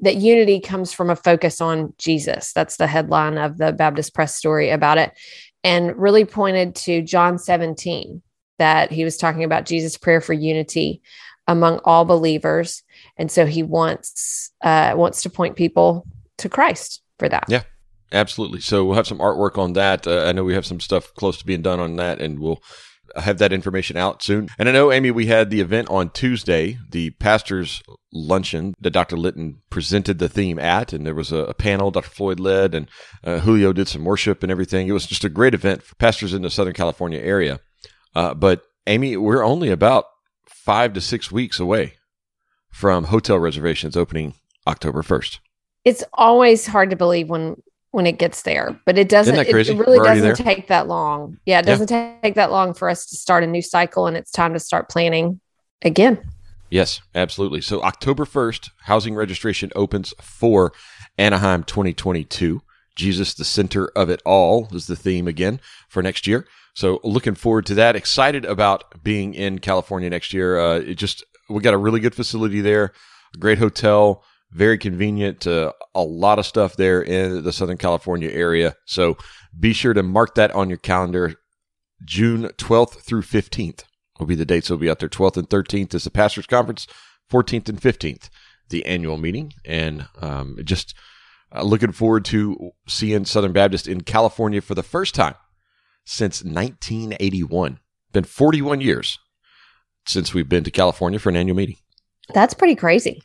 that 0.00 0.16
unity 0.16 0.60
comes 0.60 0.92
from 0.92 1.10
a 1.10 1.16
focus 1.16 1.60
on 1.60 1.92
Jesus. 1.98 2.52
That's 2.52 2.76
the 2.76 2.86
headline 2.86 3.38
of 3.38 3.58
the 3.58 3.72
Baptist 3.72 4.14
Press 4.14 4.36
story 4.36 4.70
about 4.70 4.98
it 4.98 5.12
and 5.64 5.96
really 5.96 6.24
pointed 6.24 6.74
to 6.74 7.02
John 7.02 7.38
17 7.38 8.22
that 8.58 8.90
he 8.90 9.04
was 9.04 9.16
talking 9.16 9.44
about 9.44 9.66
Jesus' 9.66 9.96
prayer 9.96 10.20
for 10.20 10.32
unity 10.32 11.02
among 11.46 11.80
all 11.84 12.04
believers, 12.04 12.82
and 13.16 13.30
so 13.30 13.46
he 13.46 13.62
wants 13.62 14.52
uh, 14.62 14.92
wants 14.96 15.22
to 15.22 15.30
point 15.30 15.56
people 15.56 16.06
to 16.38 16.48
Christ 16.48 17.02
for 17.18 17.28
that. 17.28 17.44
Yeah, 17.48 17.62
absolutely. 18.12 18.60
So 18.60 18.84
we'll 18.84 18.96
have 18.96 19.06
some 19.06 19.18
artwork 19.18 19.56
on 19.56 19.72
that. 19.72 20.06
Uh, 20.06 20.24
I 20.26 20.32
know 20.32 20.44
we 20.44 20.54
have 20.54 20.66
some 20.66 20.80
stuff 20.80 21.14
close 21.14 21.38
to 21.38 21.46
being 21.46 21.62
done 21.62 21.80
on 21.80 21.96
that, 21.96 22.20
and 22.20 22.38
we'll 22.38 22.62
have 23.16 23.38
that 23.38 23.52
information 23.52 23.96
out 23.96 24.22
soon. 24.22 24.48
And 24.58 24.68
I 24.68 24.72
know, 24.72 24.92
Amy, 24.92 25.10
we 25.10 25.26
had 25.26 25.50
the 25.50 25.60
event 25.60 25.88
on 25.90 26.10
Tuesday, 26.10 26.78
the 26.90 27.10
pastor's 27.10 27.82
luncheon 28.12 28.74
that 28.80 28.90
Dr. 28.90 29.16
Litton 29.16 29.58
presented 29.70 30.18
the 30.18 30.28
theme 30.28 30.58
at, 30.58 30.92
and 30.92 31.04
there 31.04 31.14
was 31.14 31.32
a, 31.32 31.54
panel 31.54 31.90
Dr. 31.90 32.10
Floyd 32.10 32.40
led, 32.40 32.74
and 32.74 32.88
uh, 33.24 33.40
Julio 33.40 33.72
did 33.72 33.88
some 33.88 34.04
worship 34.04 34.42
and 34.42 34.52
everything. 34.52 34.88
It 34.88 34.92
was 34.92 35.06
just 35.06 35.24
a 35.24 35.28
great 35.28 35.54
event 35.54 35.82
for 35.82 35.94
pastors 35.96 36.32
in 36.32 36.42
the 36.42 36.50
Southern 36.50 36.74
California 36.74 37.20
area. 37.20 37.60
Uh, 38.14 38.34
but 38.34 38.62
Amy, 38.86 39.16
we're 39.16 39.44
only 39.44 39.70
about 39.70 40.06
five 40.46 40.92
to 40.94 41.00
six 41.00 41.30
weeks 41.30 41.58
away 41.58 41.94
from 42.70 43.04
hotel 43.04 43.38
reservations 43.38 43.96
opening 43.96 44.34
October 44.66 45.02
1st. 45.02 45.38
It's 45.84 46.04
always 46.12 46.66
hard 46.66 46.90
to 46.90 46.96
believe 46.96 47.28
when 47.28 47.62
when 47.90 48.06
it 48.06 48.18
gets 48.18 48.42
there, 48.42 48.78
but 48.84 48.98
it 48.98 49.08
doesn't. 49.08 49.34
It, 49.34 49.48
it, 49.48 49.76
really 49.76 49.98
doesn't 49.98 50.36
take 50.36 50.68
that 50.68 50.88
long. 50.88 51.38
Yeah, 51.46 51.60
it 51.60 51.66
doesn't 51.66 51.90
yeah. 51.90 52.14
take 52.22 52.34
that 52.34 52.50
long 52.50 52.74
for 52.74 52.88
us 52.90 53.06
to 53.06 53.16
start 53.16 53.44
a 53.44 53.46
new 53.46 53.62
cycle, 53.62 54.06
and 54.06 54.16
it's 54.16 54.30
time 54.30 54.52
to 54.52 54.60
start 54.60 54.90
planning 54.90 55.40
again. 55.82 56.20
Yes, 56.70 57.00
absolutely. 57.14 57.62
So 57.62 57.82
October 57.82 58.24
first, 58.24 58.70
housing 58.82 59.14
registration 59.14 59.72
opens 59.74 60.12
for 60.20 60.72
Anaheim 61.16 61.64
2022. 61.64 62.60
Jesus, 62.94 63.32
the 63.32 63.44
center 63.44 63.88
of 63.96 64.10
it 64.10 64.20
all, 64.26 64.68
is 64.72 64.86
the 64.86 64.96
theme 64.96 65.26
again 65.26 65.60
for 65.88 66.02
next 66.02 66.26
year. 66.26 66.46
So 66.74 67.00
looking 67.02 67.34
forward 67.34 67.64
to 67.66 67.74
that. 67.76 67.96
Excited 67.96 68.44
about 68.44 69.02
being 69.02 69.34
in 69.34 69.60
California 69.60 70.10
next 70.10 70.34
year. 70.34 70.58
Uh, 70.58 70.78
it 70.80 70.94
just 70.94 71.24
we 71.48 71.62
got 71.62 71.74
a 71.74 71.78
really 71.78 72.00
good 72.00 72.14
facility 72.14 72.60
there, 72.60 72.92
a 73.34 73.38
great 73.38 73.58
hotel 73.58 74.22
very 74.50 74.78
convenient 74.78 75.40
to 75.42 75.74
a 75.94 76.02
lot 76.02 76.38
of 76.38 76.46
stuff 76.46 76.76
there 76.76 77.02
in 77.02 77.42
the 77.44 77.52
Southern 77.52 77.76
California 77.76 78.30
area. 78.30 78.74
So 78.86 79.16
be 79.58 79.72
sure 79.72 79.94
to 79.94 80.02
mark 80.02 80.34
that 80.36 80.50
on 80.52 80.68
your 80.68 80.78
calendar. 80.78 81.34
June 82.04 82.44
12th 82.56 83.00
through 83.00 83.22
15th 83.22 83.84
will 84.18 84.26
be 84.26 84.34
the 84.34 84.44
dates. 84.44 84.70
Will 84.70 84.78
be 84.78 84.90
out 84.90 85.00
there. 85.00 85.08
12th 85.08 85.36
and 85.36 85.48
13th 85.48 85.94
is 85.94 86.04
the 86.04 86.10
pastors 86.10 86.46
conference. 86.46 86.86
14th 87.30 87.68
and 87.68 87.80
15th, 87.80 88.30
the 88.70 88.86
annual 88.86 89.18
meeting, 89.18 89.52
and 89.64 90.08
um, 90.20 90.58
just 90.64 90.94
uh, 91.54 91.62
looking 91.62 91.92
forward 91.92 92.24
to 92.26 92.70
seeing 92.86 93.24
Southern 93.24 93.52
Baptist 93.52 93.86
in 93.86 94.02
California 94.02 94.60
for 94.60 94.74
the 94.74 94.82
first 94.82 95.14
time 95.14 95.34
since 96.04 96.42
1981. 96.42 97.80
Been 98.12 98.24
41 98.24 98.80
years 98.80 99.18
since 100.06 100.32
we've 100.32 100.48
been 100.48 100.64
to 100.64 100.70
California 100.70 101.18
for 101.18 101.28
an 101.28 101.36
annual 101.36 101.56
meeting. 101.56 101.76
That's 102.32 102.54
pretty 102.54 102.74
crazy. 102.74 103.22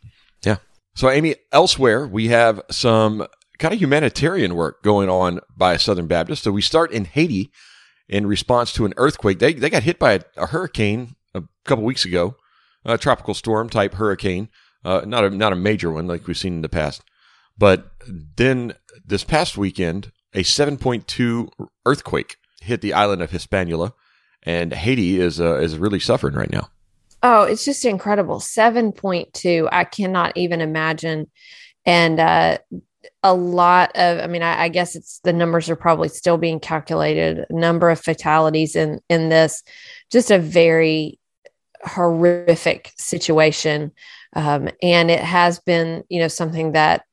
So, 0.96 1.10
Amy, 1.10 1.36
elsewhere, 1.52 2.08
we 2.08 2.28
have 2.28 2.62
some 2.70 3.28
kind 3.60 3.74
of 3.74 3.80
humanitarian 3.80 4.56
work 4.56 4.84
going 4.84 5.10
on 5.10 5.40
by 5.56 5.78
Southern 5.78 6.08
Baptist. 6.08 6.44
So, 6.44 6.52
we 6.52 6.62
start 6.62 6.92
in 6.92 7.06
Haiti 7.06 7.52
in 8.08 8.28
response 8.28 8.74
to 8.74 8.86
an 8.86 8.94
earthquake. 8.98 9.40
They, 9.40 9.54
they 9.54 9.70
got 9.70 9.84
hit 9.84 9.98
by 10.00 10.14
a, 10.14 10.22
a 10.38 10.46
hurricane 10.48 11.16
a 11.34 11.44
couple 11.66 11.84
weeks 11.84 12.06
ago, 12.06 12.36
a 12.86 12.98
tropical 12.98 13.34
storm 13.34 13.70
type 13.70 13.96
hurricane, 13.96 14.50
uh, 14.86 15.02
not, 15.06 15.24
a, 15.24 15.30
not 15.30 15.54
a 15.54 15.58
major 15.58 15.92
one 15.92 16.08
like 16.08 16.28
we've 16.28 16.38
seen 16.38 16.54
in 16.54 16.62
the 16.62 16.70
past. 16.70 17.02
But 17.58 17.92
then 18.36 18.76
this 19.06 19.24
past 19.24 19.58
weekend, 19.58 20.12
a 20.34 20.44
7.2 20.44 21.50
earthquake 21.86 22.38
hit 22.62 22.82
the 22.82 22.94
island 22.94 23.22
of 23.22 23.32
Hispaniola, 23.32 23.94
and 24.42 24.74
Haiti 24.74 25.20
is 25.20 25.40
uh, 25.40 25.56
is 25.56 25.78
really 25.78 26.00
suffering 26.00 26.36
right 26.36 26.52
now. 26.52 26.70
Oh, 27.26 27.44
it's 27.44 27.64
just 27.64 27.86
incredible. 27.86 28.40
7.2. 28.40 29.70
I 29.72 29.86
cannot 29.86 30.36
even 30.36 30.60
imagine. 30.60 31.32
And 31.86 32.20
uh, 32.20 32.58
a 33.24 33.34
lot 33.34 33.92
of, 33.96 34.20
I 34.20 34.28
mean, 34.28 34.44
I, 34.44 34.64
I, 34.64 34.70
guess 34.70 34.96
it's 34.96 35.20
the 35.20 35.32
numbers 35.32 35.70
are 35.70 35.78
probably 35.78 36.10
still 36.10 36.38
being 36.38 36.60
calculated. 36.60 37.46
Number 37.50 37.90
of 37.90 38.02
fatalities 38.02 38.76
in 38.76 39.00
in 39.10 39.30
this, 39.30 39.64
just 40.12 40.32
a 40.32 40.40
very 40.40 41.20
horrific 41.84 42.92
situation. 42.98 43.94
Um, 44.36 44.70
and 44.82 45.10
it 45.10 45.22
has 45.22 45.60
been, 45.60 46.04
you 46.10 46.20
know, 46.20 46.28
something 46.28 46.74
that 46.74 47.04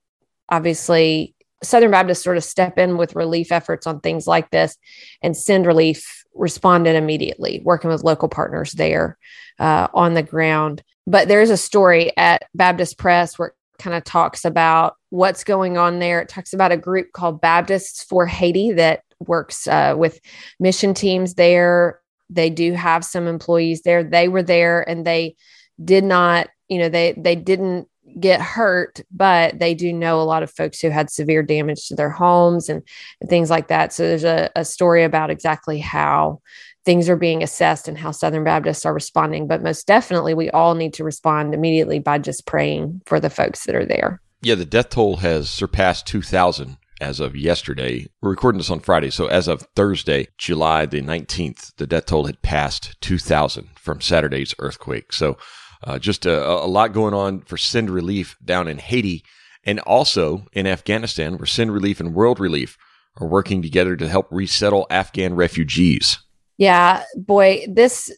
obviously 0.48 1.34
Southern 1.62 1.90
Baptists 1.90 2.24
sort 2.24 2.36
of 2.36 2.44
step 2.44 2.78
in 2.78 2.96
with 2.96 3.14
relief 3.14 3.52
efforts 3.52 3.86
on 3.86 4.00
things 4.00 4.26
like 4.26 4.50
this 4.50 4.76
and 5.22 5.36
send 5.36 5.66
relief 5.66 6.19
responded 6.34 6.96
immediately, 6.96 7.60
working 7.64 7.90
with 7.90 8.04
local 8.04 8.28
partners 8.28 8.72
there 8.72 9.18
uh, 9.58 9.88
on 9.94 10.14
the 10.14 10.22
ground. 10.22 10.82
But 11.06 11.28
there's 11.28 11.50
a 11.50 11.56
story 11.56 12.16
at 12.16 12.44
Baptist 12.54 12.99
Press 12.99 13.38
where 13.38 13.49
it 13.49 13.54
kind 13.78 13.96
of 13.96 14.04
talks 14.04 14.44
about 14.44 14.94
what's 15.10 15.44
going 15.44 15.76
on 15.76 15.99
there. 15.99 16.20
It 16.20 16.28
talks 16.28 16.52
about 16.52 16.72
a 16.72 16.76
group 16.76 17.12
called 17.12 17.40
Baptists 17.40 18.04
for 18.04 18.26
Haiti 18.26 18.72
that 18.72 19.02
works 19.18 19.66
uh, 19.66 19.94
with 19.96 20.20
mission 20.58 20.94
teams 20.94 21.34
there. 21.34 22.00
They 22.28 22.49
do 22.49 22.72
have 22.72 23.04
some 23.04 23.26
employees 23.26 23.82
there. 23.82 24.04
They 24.04 24.28
were 24.28 24.42
there 24.42 24.88
and 24.88 25.06
they 25.06 25.37
did 25.84 26.04
not, 26.04 26.49
you 26.68 26.78
know, 26.78 26.88
they 26.88 27.14
they 27.16 27.34
didn't 27.34 27.88
get 28.20 28.40
hurt, 28.40 29.00
but 29.10 29.58
they 29.58 29.74
do 29.74 29.92
know 29.92 30.20
a 30.20 30.24
lot 30.24 30.42
of 30.42 30.50
folks 30.50 30.80
who 30.80 30.90
had 30.90 31.10
severe 31.10 31.42
damage 31.42 31.88
to 31.88 31.94
their 31.94 32.10
homes 32.10 32.68
and, 32.68 32.82
things 33.28 33.50
like 33.50 33.68
that. 33.68 33.92
So 33.92 34.02
there's 34.02 34.24
a, 34.24 34.50
a 34.56 34.64
story 34.64 35.04
about 35.04 35.30
exactly 35.30 35.78
how 35.78 36.40
things 36.84 37.08
are 37.08 37.16
being 37.16 37.42
assessed 37.42 37.86
and 37.86 37.98
how 37.98 38.10
Southern 38.10 38.44
Baptists 38.44 38.86
are 38.86 38.94
responding. 38.94 39.46
But 39.46 39.62
most 39.62 39.86
definitely, 39.86 40.34
we 40.34 40.50
all 40.50 40.74
need 40.74 40.94
to 40.94 41.04
respond 41.04 41.54
immediately 41.54 41.98
by 41.98 42.18
just 42.18 42.46
praying 42.46 43.02
for 43.06 43.20
the 43.20 43.30
folks 43.30 43.66
that 43.66 43.74
are 43.74 43.84
there. 43.84 44.20
Yeah, 44.42 44.54
the 44.54 44.64
death 44.64 44.90
toll 44.90 45.16
has 45.16 45.50
surpassed 45.50 46.06
2,000 46.06 46.78
as 47.00 47.20
of 47.20 47.36
yesterday. 47.36 48.06
We're 48.20 48.30
recording 48.30 48.58
this 48.58 48.70
on 48.70 48.80
Friday. 48.80 49.10
So 49.10 49.26
as 49.26 49.48
of 49.48 49.66
Thursday, 49.74 50.28
July 50.38 50.86
the 50.86 51.02
19th, 51.02 51.74
the 51.76 51.86
death 51.86 52.06
toll 52.06 52.26
had 52.26 52.42
passed 52.42 53.00
2,000 53.00 53.70
from 53.76 54.00
Saturday's 54.00 54.54
earthquake. 54.58 55.12
So 55.12 55.36
uh, 55.82 55.99
just 55.99 56.26
a, 56.26 56.46
a 56.46 56.66
lot 56.66 56.92
going 56.92 57.14
on 57.14 57.40
for 57.42 57.56
Send 57.56 57.90
Relief 57.90 58.37
down 58.44 58.68
in 58.68 58.78
Haiti 58.78 59.25
and 59.64 59.80
also 59.80 60.46
in 60.52 60.66
Afghanistan, 60.66 61.37
where 61.38 61.46
Send 61.46 61.72
Relief 61.72 62.00
and 62.00 62.14
World 62.14 62.40
Relief 62.40 62.76
are 63.20 63.26
working 63.26 63.62
together 63.62 63.96
to 63.96 64.08
help 64.08 64.26
resettle 64.30 64.87
Afghan 64.90 65.34
refugees. 65.34 66.18
Yeah, 66.58 67.04
boy, 67.16 67.66
this 67.68 68.10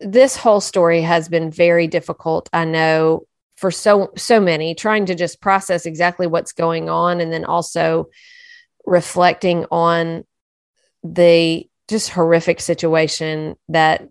this 0.00 0.36
whole 0.36 0.60
story 0.60 1.02
has 1.02 1.28
been 1.28 1.50
very 1.50 1.86
difficult. 1.86 2.48
I 2.52 2.64
know 2.64 3.26
for 3.56 3.70
so 3.70 4.12
so 4.16 4.40
many 4.40 4.74
trying 4.74 5.06
to 5.06 5.14
just 5.14 5.40
process 5.40 5.86
exactly 5.86 6.26
what's 6.26 6.52
going 6.52 6.88
on 6.88 7.20
and 7.20 7.32
then 7.32 7.44
also 7.44 8.08
reflecting 8.86 9.66
on 9.70 10.24
the 11.02 11.68
just 11.88 12.10
horrific 12.10 12.60
situation 12.60 13.56
that 13.68 14.08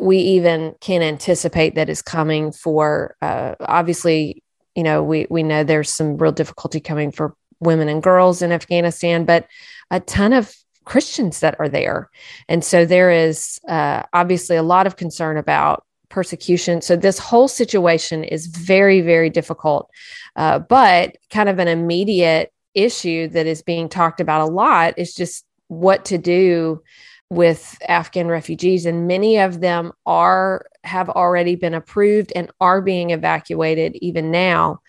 we 0.00 0.18
even 0.18 0.74
can 0.80 1.02
anticipate 1.02 1.74
that 1.74 1.88
is 1.88 2.02
coming 2.02 2.52
for 2.52 3.16
uh, 3.22 3.54
obviously 3.60 4.42
you 4.74 4.82
know 4.82 5.02
we 5.02 5.26
we 5.30 5.42
know 5.42 5.64
there's 5.64 5.90
some 5.90 6.16
real 6.16 6.32
difficulty 6.32 6.80
coming 6.80 7.10
for 7.10 7.34
women 7.60 7.88
and 7.88 8.02
girls 8.02 8.42
in 8.42 8.52
afghanistan 8.52 9.24
but 9.24 9.46
a 9.90 10.00
ton 10.00 10.32
of 10.32 10.54
christians 10.84 11.40
that 11.40 11.54
are 11.60 11.68
there. 11.68 12.10
And 12.48 12.64
so 12.64 12.84
there 12.84 13.10
is 13.12 13.60
uh, 13.68 14.02
obviously 14.12 14.56
a 14.56 14.62
lot 14.62 14.86
of 14.86 14.96
concern 14.96 15.36
about 15.36 15.84
persecution. 16.08 16.80
So 16.80 16.96
this 16.96 17.18
whole 17.18 17.46
situation 17.46 18.24
is 18.24 18.46
very 18.46 19.00
very 19.00 19.30
difficult 19.30 19.90
uh, 20.36 20.58
but 20.58 21.16
kind 21.30 21.48
of 21.48 21.58
an 21.58 21.68
immediate 21.68 22.52
issue 22.74 23.28
that 23.28 23.46
is 23.46 23.62
being 23.62 23.88
talked 23.88 24.20
about 24.20 24.48
a 24.48 24.52
lot 24.52 24.94
is 24.96 25.14
just 25.14 25.44
what 25.68 26.04
to 26.06 26.18
do 26.18 26.82
with 27.30 27.78
Afghan 27.88 28.26
refugees, 28.26 28.86
and 28.86 29.06
many 29.06 29.38
of 29.38 29.60
them 29.60 29.92
are 30.04 30.66
have 30.82 31.08
already 31.08 31.54
been 31.54 31.74
approved 31.74 32.32
and 32.34 32.50
are 32.60 32.82
being 32.82 33.10
evacuated 33.10 33.96
even 34.00 34.30
now. 34.30 34.80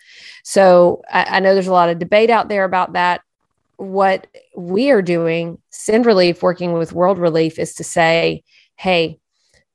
So 0.42 1.02
I, 1.10 1.36
I 1.36 1.40
know 1.40 1.54
there's 1.54 1.68
a 1.68 1.72
lot 1.72 1.90
of 1.90 1.98
debate 1.98 2.30
out 2.30 2.48
there 2.48 2.64
about 2.64 2.94
that. 2.94 3.20
What 3.76 4.26
we 4.56 4.90
are 4.90 5.02
doing, 5.02 5.58
Send 5.70 6.04
Relief, 6.06 6.42
working 6.42 6.72
with 6.72 6.92
World 6.92 7.18
Relief, 7.18 7.58
is 7.58 7.74
to 7.74 7.84
say, 7.84 8.42
hey, 8.76 9.18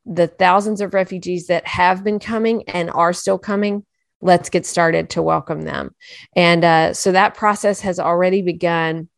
the 0.06 0.28
thousands 0.28 0.82
of 0.82 0.94
refugees 0.94 1.48
that 1.48 1.68
have 1.68 2.04
been 2.04 2.20
coming 2.20 2.64
and 2.70 2.90
are 2.90 3.14
still 3.14 3.38
coming, 3.38 3.86
let's 4.22 4.50
get 4.50 4.66
started 4.66 5.10
to 5.12 5.22
welcome 5.22 5.62
them. 5.62 5.94
And 6.36 6.64
uh, 6.66 6.94
so 6.94 7.12
that 7.12 7.36
process 7.36 7.82
has 7.82 8.00
already 8.00 8.42
begun 8.42 9.10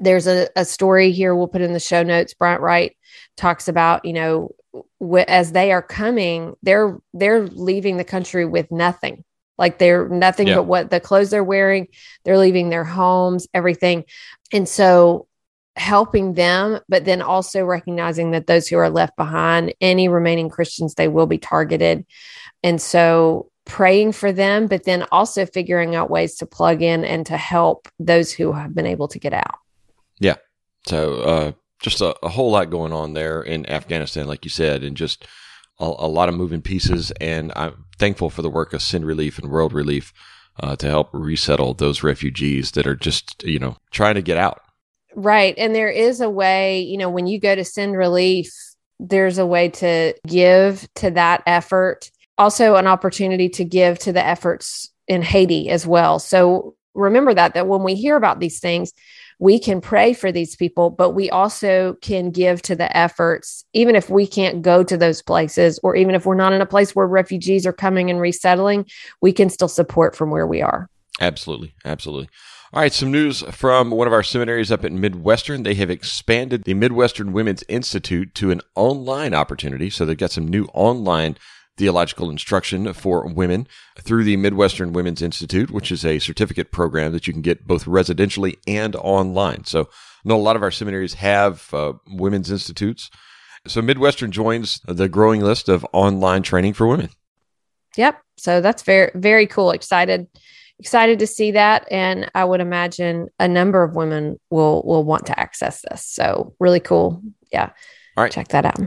there's 0.00 0.26
a, 0.26 0.48
a 0.56 0.64
story 0.64 1.12
here 1.12 1.34
we'll 1.34 1.48
put 1.48 1.60
in 1.60 1.72
the 1.72 1.80
show 1.80 2.02
notes. 2.02 2.34
Bryant 2.34 2.62
wright 2.62 2.96
talks 3.36 3.68
about 3.68 4.04
you 4.04 4.12
know 4.12 4.54
wh- 5.02 5.28
as 5.28 5.52
they 5.52 5.72
are 5.72 5.82
coming 5.82 6.54
they're 6.62 6.98
they're 7.12 7.46
leaving 7.46 7.96
the 7.96 8.04
country 8.04 8.44
with 8.44 8.70
nothing. 8.70 9.24
Like 9.56 9.78
they're 9.78 10.08
nothing 10.08 10.48
yeah. 10.48 10.56
but 10.56 10.64
what 10.64 10.90
the 10.90 11.00
clothes 11.00 11.30
they're 11.30 11.44
wearing. 11.44 11.88
They're 12.24 12.38
leaving 12.38 12.70
their 12.70 12.84
homes 12.84 13.46
everything. 13.54 14.04
And 14.52 14.68
so 14.68 15.28
helping 15.76 16.34
them 16.34 16.78
but 16.88 17.04
then 17.04 17.20
also 17.20 17.64
recognizing 17.64 18.30
that 18.30 18.46
those 18.46 18.68
who 18.68 18.78
are 18.78 18.90
left 18.90 19.16
behind 19.16 19.74
any 19.80 20.06
remaining 20.06 20.48
christians 20.48 20.94
they 20.94 21.08
will 21.08 21.26
be 21.26 21.38
targeted. 21.38 22.06
And 22.62 22.80
so 22.80 23.50
praying 23.66 24.12
for 24.12 24.30
them 24.30 24.68
but 24.68 24.84
then 24.84 25.04
also 25.10 25.46
figuring 25.46 25.96
out 25.96 26.10
ways 26.10 26.36
to 26.36 26.46
plug 26.46 26.80
in 26.80 27.04
and 27.04 27.26
to 27.26 27.36
help 27.36 27.88
those 27.98 28.32
who 28.32 28.52
have 28.52 28.72
been 28.72 28.86
able 28.86 29.08
to 29.08 29.18
get 29.18 29.32
out. 29.32 29.56
So 30.86 31.20
uh, 31.20 31.52
just 31.80 32.00
a, 32.00 32.14
a, 32.24 32.28
whole 32.28 32.50
lot 32.50 32.70
going 32.70 32.92
on 32.92 33.14
there 33.14 33.42
in 33.42 33.68
Afghanistan, 33.68 34.26
like 34.26 34.44
you 34.44 34.50
said, 34.50 34.82
and 34.82 34.96
just 34.96 35.26
a, 35.78 35.84
a, 35.84 36.08
lot 36.08 36.28
of 36.28 36.34
moving 36.34 36.62
pieces. 36.62 37.10
And 37.20 37.52
I'm 37.56 37.84
thankful 37.98 38.30
for 38.30 38.42
the 38.42 38.50
work 38.50 38.72
of 38.72 38.82
Send 38.82 39.06
Relief 39.06 39.38
and 39.38 39.50
World 39.50 39.72
Relief 39.72 40.12
uh, 40.60 40.76
to 40.76 40.88
help 40.88 41.10
resettle 41.12 41.74
those 41.74 42.02
refugees 42.02 42.72
that 42.72 42.86
are 42.86 42.96
just, 42.96 43.42
you 43.44 43.58
know, 43.58 43.76
trying 43.90 44.14
to 44.14 44.22
get 44.22 44.36
out. 44.36 44.60
Right. 45.14 45.54
And 45.56 45.74
there 45.74 45.90
is 45.90 46.20
a 46.20 46.30
way, 46.30 46.80
you 46.80 46.98
know, 46.98 47.10
when 47.10 47.26
you 47.26 47.38
go 47.38 47.54
to 47.54 47.64
Send 47.64 47.96
Relief, 47.96 48.52
there's 48.98 49.38
a 49.38 49.46
way 49.46 49.68
to 49.68 50.14
give 50.26 50.88
to 50.96 51.10
that 51.12 51.42
effort. 51.46 52.10
Also, 52.36 52.74
an 52.76 52.86
opportunity 52.86 53.48
to 53.50 53.64
give 53.64 53.98
to 54.00 54.12
the 54.12 54.24
efforts 54.24 54.90
in 55.06 55.22
Haiti 55.22 55.70
as 55.70 55.86
well. 55.86 56.18
So 56.18 56.74
remember 56.94 57.34
that, 57.34 57.54
that 57.54 57.68
when 57.68 57.82
we 57.82 57.94
hear 57.94 58.16
about 58.16 58.40
these 58.40 58.60
things, 58.60 58.92
we 59.38 59.58
can 59.58 59.80
pray 59.80 60.12
for 60.12 60.30
these 60.30 60.56
people, 60.56 60.90
but 60.90 61.10
we 61.10 61.30
also 61.30 61.94
can 62.02 62.30
give 62.30 62.62
to 62.62 62.76
the 62.76 62.94
efforts, 62.96 63.64
even 63.72 63.96
if 63.96 64.08
we 64.08 64.26
can't 64.26 64.62
go 64.62 64.82
to 64.82 64.96
those 64.96 65.22
places, 65.22 65.78
or 65.82 65.96
even 65.96 66.14
if 66.14 66.26
we're 66.26 66.34
not 66.34 66.52
in 66.52 66.60
a 66.60 66.66
place 66.66 66.94
where 66.94 67.06
refugees 67.06 67.66
are 67.66 67.72
coming 67.72 68.10
and 68.10 68.20
resettling, 68.20 68.86
we 69.20 69.32
can 69.32 69.50
still 69.50 69.68
support 69.68 70.14
from 70.16 70.30
where 70.30 70.46
we 70.46 70.62
are. 70.62 70.88
Absolutely. 71.20 71.74
Absolutely. 71.84 72.28
All 72.72 72.80
right, 72.80 72.92
some 72.92 73.12
news 73.12 73.42
from 73.52 73.90
one 73.90 74.08
of 74.08 74.12
our 74.12 74.24
seminaries 74.24 74.72
up 74.72 74.84
at 74.84 74.90
Midwestern. 74.90 75.62
They 75.62 75.74
have 75.74 75.90
expanded 75.90 76.64
the 76.64 76.74
Midwestern 76.74 77.32
Women's 77.32 77.62
Institute 77.68 78.34
to 78.34 78.50
an 78.50 78.60
online 78.74 79.32
opportunity. 79.32 79.90
So 79.90 80.04
they've 80.04 80.18
got 80.18 80.32
some 80.32 80.48
new 80.48 80.64
online 80.74 81.36
theological 81.76 82.30
instruction 82.30 82.92
for 82.92 83.26
women 83.26 83.66
through 84.00 84.24
the 84.24 84.36
Midwestern 84.36 84.92
Women's 84.92 85.22
Institute, 85.22 85.70
which 85.70 85.90
is 85.90 86.04
a 86.04 86.18
certificate 86.18 86.70
program 86.70 87.12
that 87.12 87.26
you 87.26 87.32
can 87.32 87.42
get 87.42 87.66
both 87.66 87.84
residentially 87.84 88.56
and 88.66 88.94
online. 88.96 89.64
So, 89.64 89.82
I 89.82 90.28
know 90.28 90.36
a 90.36 90.38
lot 90.38 90.56
of 90.56 90.62
our 90.62 90.70
seminaries 90.70 91.14
have 91.14 91.72
uh, 91.74 91.94
women's 92.06 92.50
institutes. 92.50 93.10
So, 93.66 93.82
Midwestern 93.82 94.30
joins 94.30 94.80
the 94.86 95.08
growing 95.08 95.40
list 95.40 95.68
of 95.68 95.86
online 95.92 96.42
training 96.42 96.74
for 96.74 96.86
women. 96.86 97.10
Yep. 97.96 98.20
So 98.36 98.60
that's 98.60 98.82
very, 98.82 99.10
very 99.14 99.46
cool. 99.46 99.70
Excited, 99.70 100.26
excited 100.78 101.18
to 101.20 101.26
see 101.26 101.52
that. 101.52 101.86
And 101.90 102.30
I 102.34 102.44
would 102.44 102.60
imagine 102.60 103.28
a 103.38 103.48
number 103.48 103.82
of 103.82 103.94
women 103.94 104.38
will 104.50 104.82
will 104.84 105.04
want 105.04 105.26
to 105.26 105.38
access 105.38 105.82
this. 105.82 106.04
So 106.04 106.54
really 106.58 106.80
cool. 106.80 107.22
Yeah. 107.52 107.70
All 108.16 108.24
right. 108.24 108.32
Check 108.32 108.48
that 108.48 108.66
out. 108.66 108.80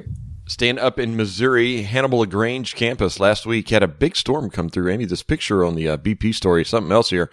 Staying 0.48 0.80
up 0.80 0.98
in 0.98 1.18
Missouri, 1.18 1.82
Hannibal 1.82 2.20
LaGrange 2.20 2.74
campus 2.74 3.20
last 3.20 3.46
week 3.46 3.70
had 3.70 3.84
a 3.84 3.88
big 3.88 4.16
storm 4.16 4.50
come 4.50 4.70
through. 4.70 4.90
Amy, 4.90 5.04
this 5.04 5.22
picture 5.22 5.66
on 5.66 5.76
the 5.76 5.90
uh, 5.90 5.98
BP 5.98 6.34
story, 6.34 6.64
something 6.64 6.92
else 6.92 7.10
here. 7.10 7.30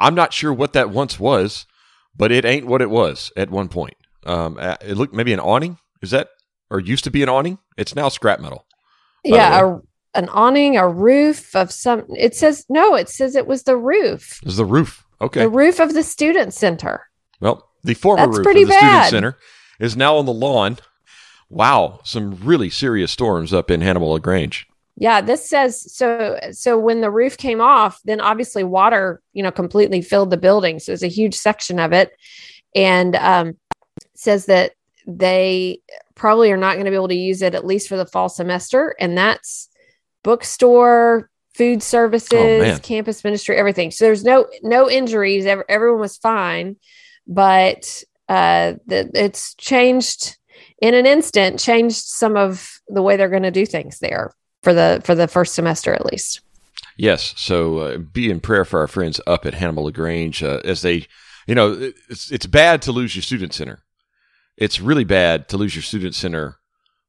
I'm 0.00 0.16
not 0.16 0.32
sure 0.32 0.52
what 0.52 0.72
that 0.72 0.90
once 0.90 1.20
was, 1.20 1.66
but 2.16 2.32
it 2.32 2.44
ain't 2.44 2.66
what 2.66 2.82
it 2.82 2.90
was 2.90 3.30
at 3.36 3.50
one 3.50 3.68
point. 3.68 3.94
Um, 4.24 4.58
uh, 4.58 4.76
it 4.80 4.96
looked 4.96 5.14
maybe 5.14 5.32
an 5.32 5.38
awning. 5.38 5.78
Is 6.02 6.10
that 6.10 6.30
or 6.68 6.80
used 6.80 7.04
to 7.04 7.10
be 7.10 7.22
an 7.22 7.28
awning? 7.28 7.58
It's 7.76 7.94
now 7.94 8.08
scrap 8.08 8.40
metal. 8.40 8.66
Yeah, 9.22 9.60
a, 10.14 10.18
an 10.18 10.28
awning, 10.30 10.76
a 10.76 10.88
roof 10.88 11.54
of 11.54 11.70
some. 11.70 12.04
It 12.16 12.34
says 12.34 12.66
no. 12.68 12.96
It 12.96 13.08
says 13.08 13.36
it 13.36 13.46
was 13.46 13.62
the 13.62 13.76
roof. 13.76 14.40
It 14.42 14.46
was 14.46 14.56
the 14.56 14.64
roof. 14.64 15.04
Okay, 15.20 15.40
the 15.40 15.48
roof 15.48 15.78
of 15.78 15.94
the 15.94 16.02
student 16.02 16.52
center. 16.52 17.06
Well, 17.40 17.68
the 17.84 17.94
former 17.94 18.26
That's 18.26 18.38
roof 18.38 18.44
pretty 18.44 18.62
of 18.62 18.68
the 18.68 18.74
bad. 18.74 19.06
student 19.06 19.10
center 19.10 19.38
is 19.78 19.96
now 19.96 20.16
on 20.16 20.26
the 20.26 20.32
lawn. 20.32 20.78
Wow, 21.48 22.00
some 22.04 22.38
really 22.42 22.70
serious 22.70 23.12
storms 23.12 23.52
up 23.52 23.70
in 23.70 23.80
Hannibal 23.80 24.10
LaGrange. 24.10 24.66
Yeah, 24.96 25.20
this 25.20 25.48
says 25.48 25.94
so. 25.94 26.38
So 26.52 26.78
when 26.78 27.02
the 27.02 27.10
roof 27.10 27.36
came 27.36 27.60
off, 27.60 28.00
then 28.04 28.20
obviously 28.20 28.64
water, 28.64 29.20
you 29.34 29.42
know, 29.42 29.50
completely 29.50 30.00
filled 30.00 30.30
the 30.30 30.38
building. 30.38 30.78
So 30.78 30.92
it's 30.92 31.02
a 31.02 31.08
huge 31.08 31.34
section 31.34 31.78
of 31.78 31.92
it, 31.92 32.12
and 32.74 33.14
um, 33.16 33.56
says 34.14 34.46
that 34.46 34.72
they 35.06 35.80
probably 36.14 36.50
are 36.50 36.56
not 36.56 36.74
going 36.74 36.86
to 36.86 36.90
be 36.90 36.96
able 36.96 37.08
to 37.08 37.14
use 37.14 37.42
it 37.42 37.54
at 37.54 37.66
least 37.66 37.88
for 37.88 37.96
the 37.96 38.06
fall 38.06 38.30
semester, 38.30 38.96
and 38.98 39.16
that's 39.18 39.68
bookstore, 40.24 41.30
food 41.54 41.82
services, 41.82 42.32
man. 42.32 42.78
campus 42.80 43.22
ministry, 43.22 43.56
everything. 43.56 43.90
So 43.90 44.06
there's 44.06 44.24
no 44.24 44.46
no 44.62 44.90
injuries. 44.90 45.44
Everyone 45.46 46.00
was 46.00 46.16
fine, 46.16 46.76
but 47.26 48.02
uh, 48.30 48.74
the, 48.86 49.10
it's 49.14 49.54
changed 49.56 50.38
in 50.80 50.94
an 50.94 51.06
instant. 51.06 51.60
Changed 51.60 51.96
some 51.96 52.36
of 52.36 52.80
the 52.88 53.02
way 53.02 53.16
they're 53.16 53.28
going 53.28 53.42
to 53.42 53.50
do 53.50 53.66
things 53.66 53.98
there 53.98 54.32
for 54.62 54.74
the 54.74 55.00
for 55.04 55.14
the 55.14 55.28
first 55.28 55.54
semester 55.54 55.94
at 55.94 56.06
least. 56.06 56.40
Yes, 56.96 57.34
so 57.36 57.78
uh, 57.78 57.98
be 57.98 58.30
in 58.30 58.40
prayer 58.40 58.64
for 58.64 58.80
our 58.80 58.86
friends 58.86 59.20
up 59.26 59.44
at 59.44 59.54
Hannibal 59.54 59.84
Lagrange 59.84 60.42
uh, 60.42 60.60
as 60.64 60.80
they, 60.80 61.06
you 61.46 61.54
know, 61.54 61.92
it's 62.08 62.30
it's 62.30 62.46
bad 62.46 62.82
to 62.82 62.92
lose 62.92 63.14
your 63.14 63.22
student 63.22 63.52
center. 63.52 63.80
It's 64.56 64.80
really 64.80 65.04
bad 65.04 65.48
to 65.50 65.58
lose 65.58 65.74
your 65.74 65.82
student 65.82 66.14
center 66.14 66.56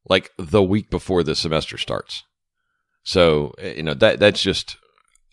like 0.08 0.30
the 0.38 0.62
week 0.62 0.90
before 0.90 1.22
the 1.22 1.34
semester 1.34 1.78
starts. 1.78 2.24
So 3.02 3.54
uh, 3.62 3.68
you 3.68 3.82
know 3.82 3.94
that 3.94 4.20
that's 4.20 4.42
just 4.42 4.76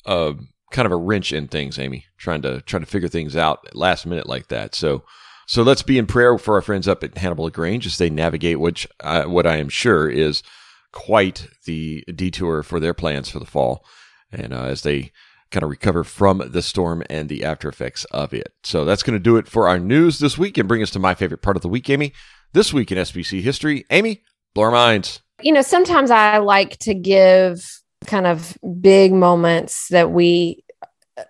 uh, 0.06 0.34
kind 0.72 0.86
of 0.86 0.92
a 0.94 0.98
wrench 0.98 1.34
in 1.34 1.48
things, 1.48 1.78
Amy, 1.78 2.06
trying 2.18 2.42
to 2.44 2.62
trying 2.62 2.84
to 2.84 2.90
figure 2.90 3.10
things 3.10 3.36
out 3.36 3.76
last 3.76 4.06
minute 4.06 4.28
like 4.28 4.48
that. 4.48 4.74
So 4.74 5.04
so 5.48 5.64
let's 5.64 5.82
be 5.82 5.98
in 5.98 6.06
prayer 6.06 6.38
for 6.38 6.56
our 6.56 6.62
friends 6.62 6.88
up 6.88 7.04
at 7.04 7.18
Hannibal 7.18 7.50
Grange 7.50 7.86
as 7.86 7.98
they 7.98 8.10
navigate 8.10 8.60
which 8.60 8.88
uh, 9.02 9.24
what 9.24 9.46
I 9.48 9.58
am 9.58 9.70
sure 9.70 10.10
is 10.10 10.44
quite 10.92 11.48
the 11.66 12.04
detour 12.14 12.64
for 12.64 12.80
their 12.80 12.94
plans 12.94 13.30
for 13.30 13.40
the 13.40 13.46
fall 13.46 13.86
and 14.32 14.54
uh, 14.54 14.64
as 14.66 14.82
they 14.82 15.12
kind 15.52 15.64
of 15.64 15.70
recover 15.70 16.04
from 16.04 16.42
the 16.52 16.62
storm 16.62 17.04
and 17.10 17.30
the 17.30 17.44
after 17.44 17.70
effects 17.70 18.04
of 18.06 18.34
it. 18.34 18.54
So 18.64 18.84
that's 18.84 19.04
going 19.04 19.18
to 19.18 19.24
do 19.24 19.38
it 19.38 19.48
for 19.48 19.68
our 19.68 19.80
news 19.80 20.20
this 20.20 20.38
week 20.38 20.58
and 20.58 20.68
bring 20.68 20.82
us 20.82 20.92
to 20.92 21.00
my 21.00 21.16
favorite 21.16 21.42
part 21.42 21.56
of 21.56 21.62
the 21.62 21.70
week, 21.70 21.90
Amy. 21.90 22.14
This 22.54 22.74
week 22.74 22.92
in 22.92 22.98
SBC 22.98 23.42
history, 23.42 23.86
Amy, 23.90 24.24
blow 24.54 24.66
our 24.66 24.72
minds. 24.72 25.22
You 25.42 25.54
know, 25.54 25.62
sometimes 25.62 26.12
I 26.12 26.40
like 26.40 26.78
to 26.80 26.94
give 26.94 27.82
kind 28.06 28.28
of 28.28 28.58
big 28.82 29.14
moments 29.14 29.88
that 29.90 30.12
we 30.12 30.64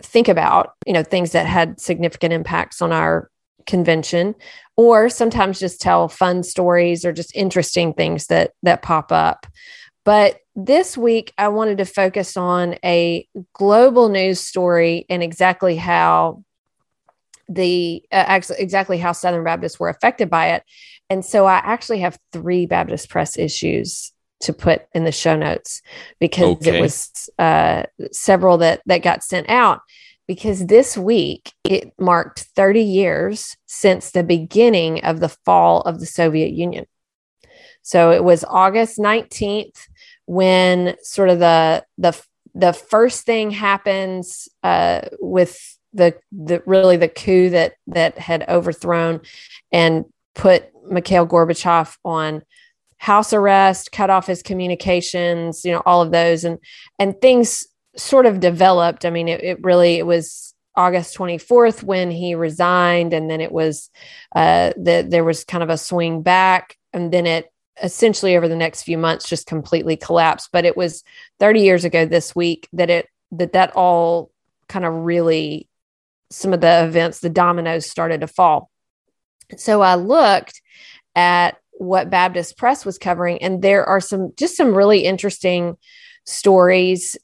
think 0.02 0.28
about, 0.28 0.74
you 0.86 0.94
know, 0.94 1.04
things 1.04 1.32
that 1.32 1.46
had 1.46 1.80
significant 1.80 2.34
impacts 2.34 2.82
on 2.82 2.92
our 2.92 3.30
convention 3.66 4.36
or 4.78 5.10
sometimes 5.10 5.60
just 5.60 5.82
tell 5.82 6.08
fun 6.08 6.44
stories 6.44 7.06
or 7.06 7.12
just 7.12 7.36
interesting 7.36 7.94
things 7.94 8.28
that 8.28 8.52
that 8.64 8.82
pop 8.82 9.12
up. 9.12 9.48
But 10.04 10.40
this 10.56 10.98
week 10.98 11.34
I 11.38 11.48
wanted 11.48 11.80
to 11.80 11.86
focus 11.86 12.38
on 12.38 12.76
a 12.84 13.28
global 13.54 14.10
news 14.10 14.40
story 14.40 15.06
and 15.10 15.24
exactly 15.24 15.76
how 15.76 16.44
the 17.48 18.04
uh, 18.12 18.16
actually 18.16 18.60
exactly 18.60 18.98
how 18.98 19.12
Southern 19.12 19.44
Baptists 19.44 19.80
were 19.80 19.90
affected 19.90 20.30
by 20.30 20.54
it. 20.54 20.64
And 21.10 21.24
so 21.24 21.46
I 21.46 21.56
actually 21.56 22.00
have 22.00 22.18
three 22.32 22.66
Baptist 22.66 23.10
Press 23.10 23.38
issues 23.38 24.12
to 24.42 24.54
put 24.54 24.84
in 24.94 25.04
the 25.06 25.12
show 25.12 25.36
notes 25.36 25.82
because 26.20 26.58
Okay. 26.58 26.78
it 26.78 26.82
was 26.82 27.30
uh, 27.40 27.84
several 28.12 28.58
that 28.60 28.82
that 28.86 29.02
got 29.02 29.24
sent 29.24 29.50
out. 29.50 29.82
Because 30.28 30.66
this 30.66 30.98
week 30.98 31.52
it 31.64 31.94
marked 32.00 32.42
30 32.56 32.82
years 32.82 33.56
since 33.68 34.12
the 34.12 34.24
beginning 34.24 35.04
of 35.04 35.20
the 35.20 35.30
fall 35.30 35.82
of 35.82 36.00
the 36.00 36.06
Soviet 36.06 36.52
Union. 36.52 36.86
So 37.84 38.12
it 38.12 38.24
was 38.24 38.44
August 38.44 38.98
19th 38.98 39.88
when 40.26 40.96
sort 41.04 41.30
of 41.30 41.40
the 41.40 41.86
the 41.98 42.20
the 42.56 42.74
first 42.74 43.26
thing 43.26 43.52
happens 43.52 44.48
uh, 44.64 45.02
with 45.20 45.78
the 45.94 46.16
the 46.32 46.64
really 46.66 46.98
the 46.98 47.08
coup 47.08 47.50
that 47.50 47.74
that 47.88 48.18
had 48.18 48.46
overthrown 48.50 49.22
and 49.72 50.06
put 50.34 50.66
Mikhail 50.90 51.28
Gorbachev 51.28 51.96
on 52.04 52.42
house 52.98 53.34
arrest, 53.34 53.92
cut 53.92 54.10
off 54.10 54.26
his 54.26 54.42
communications, 54.42 55.64
you 55.64 55.72
know, 55.72 55.84
all 55.86 56.02
of 56.02 56.12
those 56.12 56.44
and 56.44 56.60
and 56.98 57.20
things 57.22 57.68
sort 57.98 58.26
of 58.26 58.40
developed. 58.40 59.06
I 59.06 59.10
mean, 59.10 59.28
it, 59.28 59.44
it 59.44 59.64
really 59.64 59.96
it 59.96 60.06
was 60.06 60.54
August 60.76 61.18
24th 61.18 61.84
when 61.84 62.12
he 62.12 62.36
resigned, 62.36 63.14
and 63.14 63.30
then 63.30 63.42
it 63.42 63.52
was 63.52 63.90
uh 64.36 64.72
that 64.78 65.10
there 65.10 65.24
was 65.24 65.44
kind 65.44 65.64
of 65.64 65.70
a 65.70 65.78
swing 65.78 66.22
back, 66.22 66.78
and 66.94 67.12
then 67.12 67.26
it 67.26 67.52
essentially 67.84 68.38
over 68.38 68.48
the 68.48 68.56
next 68.56 68.84
few 68.84 68.98
months 68.98 69.28
just 69.28 69.48
completely 69.48 69.98
collapsed. 69.98 70.50
But 70.52 70.66
it 70.66 70.78
was 70.78 71.04
30 71.40 71.62
years 71.62 71.84
ago 71.86 72.06
this 72.06 72.36
week 72.36 72.68
that 72.74 72.90
it 72.90 73.08
that 73.32 73.54
that 73.54 73.76
all 73.76 74.32
kind 74.68 74.86
of 74.86 74.94
really 74.94 75.68
some 76.32 76.54
of 76.54 76.62
the 76.62 76.84
events, 76.84 77.20
the 77.20 77.30
dominoes 77.30 77.90
started 77.90 78.22
to 78.22 78.28
fall. 78.28 78.70
So 79.58 79.82
I 79.82 79.96
looked 79.96 80.62
at 81.16 81.58
what 81.72 82.10
Baptist 82.10 82.58
Press 82.58 82.86
was 82.86 82.98
covering, 82.98 83.42
and 83.42 83.62
there 83.62 83.86
are 83.86 84.02
some 84.02 84.34
just 84.38 84.58
some 84.58 84.74
really 84.74 85.06
interesting 85.06 85.78
stories 86.26 87.18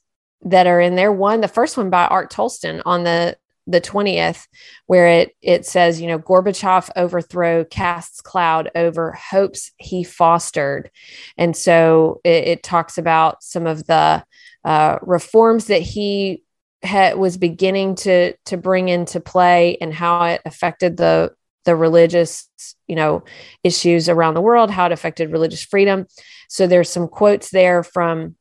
that 0.44 0.66
are 0.66 0.80
in 0.80 0.96
there. 0.96 1.12
One, 1.12 1.40
the 1.40 1.48
first 1.48 1.76
one 1.76 1.90
by 1.90 2.06
Art 2.06 2.30
Toalston 2.30 2.82
on 2.84 3.04
the 3.04 3.36
the 3.68 3.80
20th, 3.80 4.46
where 4.86 5.06
it 5.06 5.36
it 5.40 5.64
says, 5.64 6.00
you 6.00 6.08
know, 6.08 6.18
Gorbachev 6.18 6.90
overthrow 6.96 7.64
casts 7.64 8.20
cloud 8.20 8.70
over 8.74 9.12
hopes 9.12 9.70
he 9.76 10.02
fostered. 10.02 10.90
And 11.38 11.56
so 11.56 12.20
it, 12.24 12.48
it 12.48 12.62
talks 12.62 12.98
about 12.98 13.42
some 13.42 13.66
of 13.66 13.86
the 13.86 14.24
uh, 14.64 14.98
reforms 15.02 15.66
that 15.66 15.82
he 15.82 16.42
had, 16.82 17.16
was 17.16 17.36
beginning 17.36 17.94
to 17.96 18.34
to 18.46 18.56
bring 18.56 18.88
into 18.88 19.20
play 19.20 19.76
and 19.80 19.94
how 19.94 20.24
it 20.24 20.42
affected 20.44 20.96
the 20.96 21.32
the 21.64 21.76
religious 21.76 22.48
you 22.88 22.96
know 22.96 23.22
issues 23.62 24.08
around 24.08 24.34
the 24.34 24.40
world 24.40 24.70
how 24.70 24.86
it 24.86 24.92
affected 24.92 25.30
religious 25.30 25.62
freedom 25.62 26.06
so 26.48 26.66
there's 26.66 26.88
some 26.88 27.06
quotes 27.06 27.50
there 27.50 27.84
from 27.84 28.34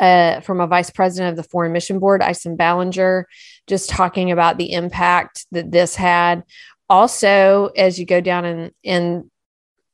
uh, 0.00 0.40
from 0.40 0.60
a 0.60 0.66
vice 0.66 0.90
president 0.90 1.30
of 1.30 1.36
the 1.36 1.48
foreign 1.48 1.72
mission 1.72 1.98
board 1.98 2.20
Isam 2.20 2.56
Ballenger 2.56 3.24
just 3.66 3.88
talking 3.88 4.30
about 4.30 4.58
the 4.58 4.72
impact 4.72 5.46
that 5.52 5.70
this 5.70 5.94
had 5.94 6.44
also 6.88 7.66
as 7.76 7.98
you 7.98 8.06
go 8.06 8.20
down 8.20 8.44
in 8.44 8.70
in 8.82 9.30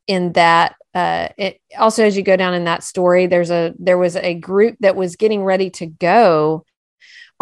in 0.07 0.33
that 0.33 0.77
uh, 0.95 1.29
it, 1.39 1.61
also 1.79 2.05
as 2.05 2.17
you 2.17 2.23
go 2.23 2.37
down 2.37 2.55
in 2.55 2.65
that 2.65 2.85
story 2.85 3.27
there's 3.27 3.51
a 3.51 3.73
there 3.79 3.99
was 3.99 4.17
a 4.17 4.35
group 4.35 4.77
that 4.81 4.97
was 4.97 5.17
getting 5.17 5.43
ready 5.43 5.71
to 5.71 5.87
go 5.87 6.65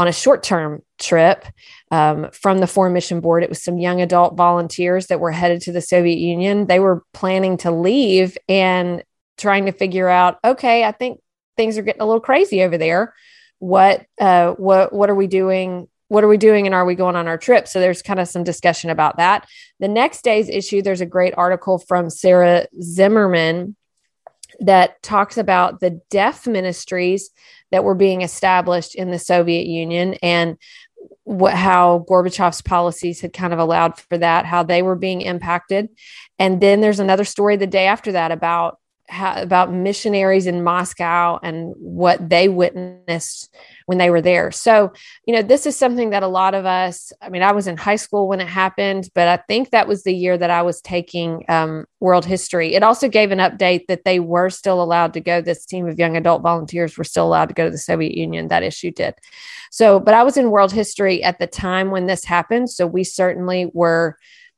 on 0.01 0.09
a 0.09 0.13
short 0.13 0.43
term 0.43 0.83
trip 0.99 1.45
um, 1.91 2.31
from 2.33 2.57
the 2.57 2.67
Foreign 2.67 2.95
Mission 2.95 3.21
Board. 3.21 3.43
It 3.43 3.51
was 3.51 3.63
some 3.63 3.77
young 3.77 4.01
adult 4.01 4.35
volunteers 4.35 5.09
that 5.09 5.21
were 5.21 5.31
headed 5.31 5.61
to 5.63 5.73
the 5.73 5.83
Soviet 5.83 6.17
Union. 6.17 6.67
They 6.67 6.81
were 6.81 7.05
planning 7.13 7.59
to 7.59 7.71
leave 7.71 8.39
and 8.49 9.05
trying 9.37 9.67
to 9.67 9.73
figure 9.73 10.09
out, 10.09 10.39
okay, 10.43 10.85
I 10.85 10.93
think 10.93 11.21
things 11.61 11.77
are 11.77 11.83
getting 11.83 12.01
a 12.01 12.07
little 12.07 12.21
crazy 12.21 12.63
over 12.63 12.79
there. 12.79 13.15
What 13.59 14.07
uh, 14.19 14.53
what 14.53 14.95
what 14.95 15.11
are 15.11 15.15
we 15.15 15.27
doing? 15.27 15.89
What 16.09 16.25
are 16.25 16.29
we 16.29 16.39
doing, 16.39 16.65
and 16.67 16.75
are 16.75 16.87
we 16.87 16.95
going 16.95 17.17
on 17.17 17.29
our 17.29 17.37
trip? 17.37 17.69
So 17.69 17.79
there's 17.79 18.03
kind 18.03 18.19
of 18.19 18.29
some 18.29 18.45
discussion 18.45 18.89
about 18.89 19.19
that. 19.19 19.47
The 19.79 19.89
next 19.89 20.25
day's 20.25 20.49
issue, 20.49 20.81
there's 20.81 21.03
a 21.03 21.07
great 21.07 21.35
article 21.37 21.79
from 21.79 22.09
Sarah 22.09 22.67
Zimmerman 22.81 23.77
that 24.61 25.03
talks 25.03 25.37
about 25.37 25.81
the 25.81 26.01
deaf 26.11 26.47
ministries 26.47 27.31
that 27.71 27.85
were 27.85 27.95
being 27.95 28.23
established 28.23 28.95
in 28.95 29.11
the 29.11 29.19
Soviet 29.19 29.67
Union 29.67 30.15
and 30.23 30.57
what, 31.25 31.55
how 31.55 32.05
Gorbachev's 32.09 32.63
policies 32.63 33.21
had 33.21 33.33
kind 33.33 33.53
of 33.53 33.59
allowed 33.59 33.99
for 33.99 34.19
that, 34.19 34.47
how 34.47 34.63
they 34.63 34.83
were 34.83 34.97
being 34.97 35.21
impacted. 35.21 35.89
And 36.39 36.61
then 36.61 36.81
there's 36.81 36.99
another 36.99 37.25
story 37.25 37.57
the 37.57 37.67
day 37.67 37.87
after 37.87 38.13
that 38.13 38.33
about 38.33 38.79
how, 39.11 39.41
about 39.41 39.73
missionaries 39.73 40.47
in 40.47 40.63
Moscow 40.63 41.39
and 41.43 41.75
what 41.77 42.31
they 42.31 42.49
witnessed 42.49 43.55
when 43.87 43.99
they 43.99 44.09
were 44.09 44.21
there. 44.21 44.51
So, 44.53 44.93
you 45.27 45.35
know, 45.35 45.43
this 45.43 45.67
is 45.67 45.77
something 45.77 46.11
that 46.11 46.23
a 46.23 46.29
lot 46.29 46.55
of 46.55 46.65
us, 46.65 47.13
I 47.21 47.29
mean, 47.29 47.43
I 47.43 47.53
was 47.53 47.67
in 47.67 47.77
high 47.77 47.97
school 47.97 48.29
when 48.29 48.41
it 48.41 48.49
happened, 48.49 49.11
but 49.15 49.27
I 49.27 49.37
think 49.49 49.71
that 49.71 49.89
was 49.89 50.05
the 50.05 50.15
year 50.15 50.39
that 50.39 50.51
I 50.51 50.63
was 50.63 50.81
taking 50.81 51.45
um, 51.49 51.87
world 51.99 52.25
history. 52.25 52.75
It 52.75 52.83
also 52.83 53.09
gave 53.09 53.33
an 53.33 53.39
update 53.39 53.87
that 53.89 54.05
they 54.05 54.21
were 54.21 54.49
still 54.49 54.83
allowed 54.83 55.13
to 55.15 55.21
go. 55.21 55.41
This 55.41 55.67
team 55.67 55.89
of 55.89 55.99
young 55.99 56.17
adult 56.17 56.43
volunteers 56.43 56.97
were 56.97 57.05
still 57.05 57.27
allowed 57.27 57.49
to 57.49 57.55
go 57.55 57.65
to 57.65 57.71
the 57.71 57.79
Soviet 57.79 58.17
Union. 58.17 58.49
That 58.49 58.63
issue 58.63 58.93
did. 58.93 59.15
So, 59.71 60.01
but 60.01 60.15
I 60.15 60.23
was 60.23 60.37
in 60.37 60.51
world 60.51 60.73
history 60.73 61.23
at 61.23 61.39
the 61.39 61.47
time 61.47 61.91
when 61.91 62.07
this 62.07 62.25
happened. 62.25 62.71
So 62.71 62.87
we 62.87 63.05
certainly 63.05 63.71
were 63.75 64.17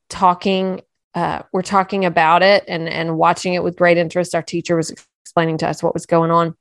talking 0.09 0.81
uh, 1.15 1.43
we're 1.51 1.61
talking 1.61 2.05
about 2.05 2.43
it 2.43 2.63
and 2.67 2.89
and 2.89 3.17
watching 3.17 3.53
it 3.53 3.63
with 3.63 3.77
great 3.77 3.97
interest. 3.97 4.35
Our 4.35 4.41
teacher 4.41 4.75
was 4.75 4.93
explaining 5.23 5.57
to 5.59 5.67
us 5.67 5.83
what 5.83 5.93
was 5.93 6.05
going 6.05 6.31
on. 6.31 6.55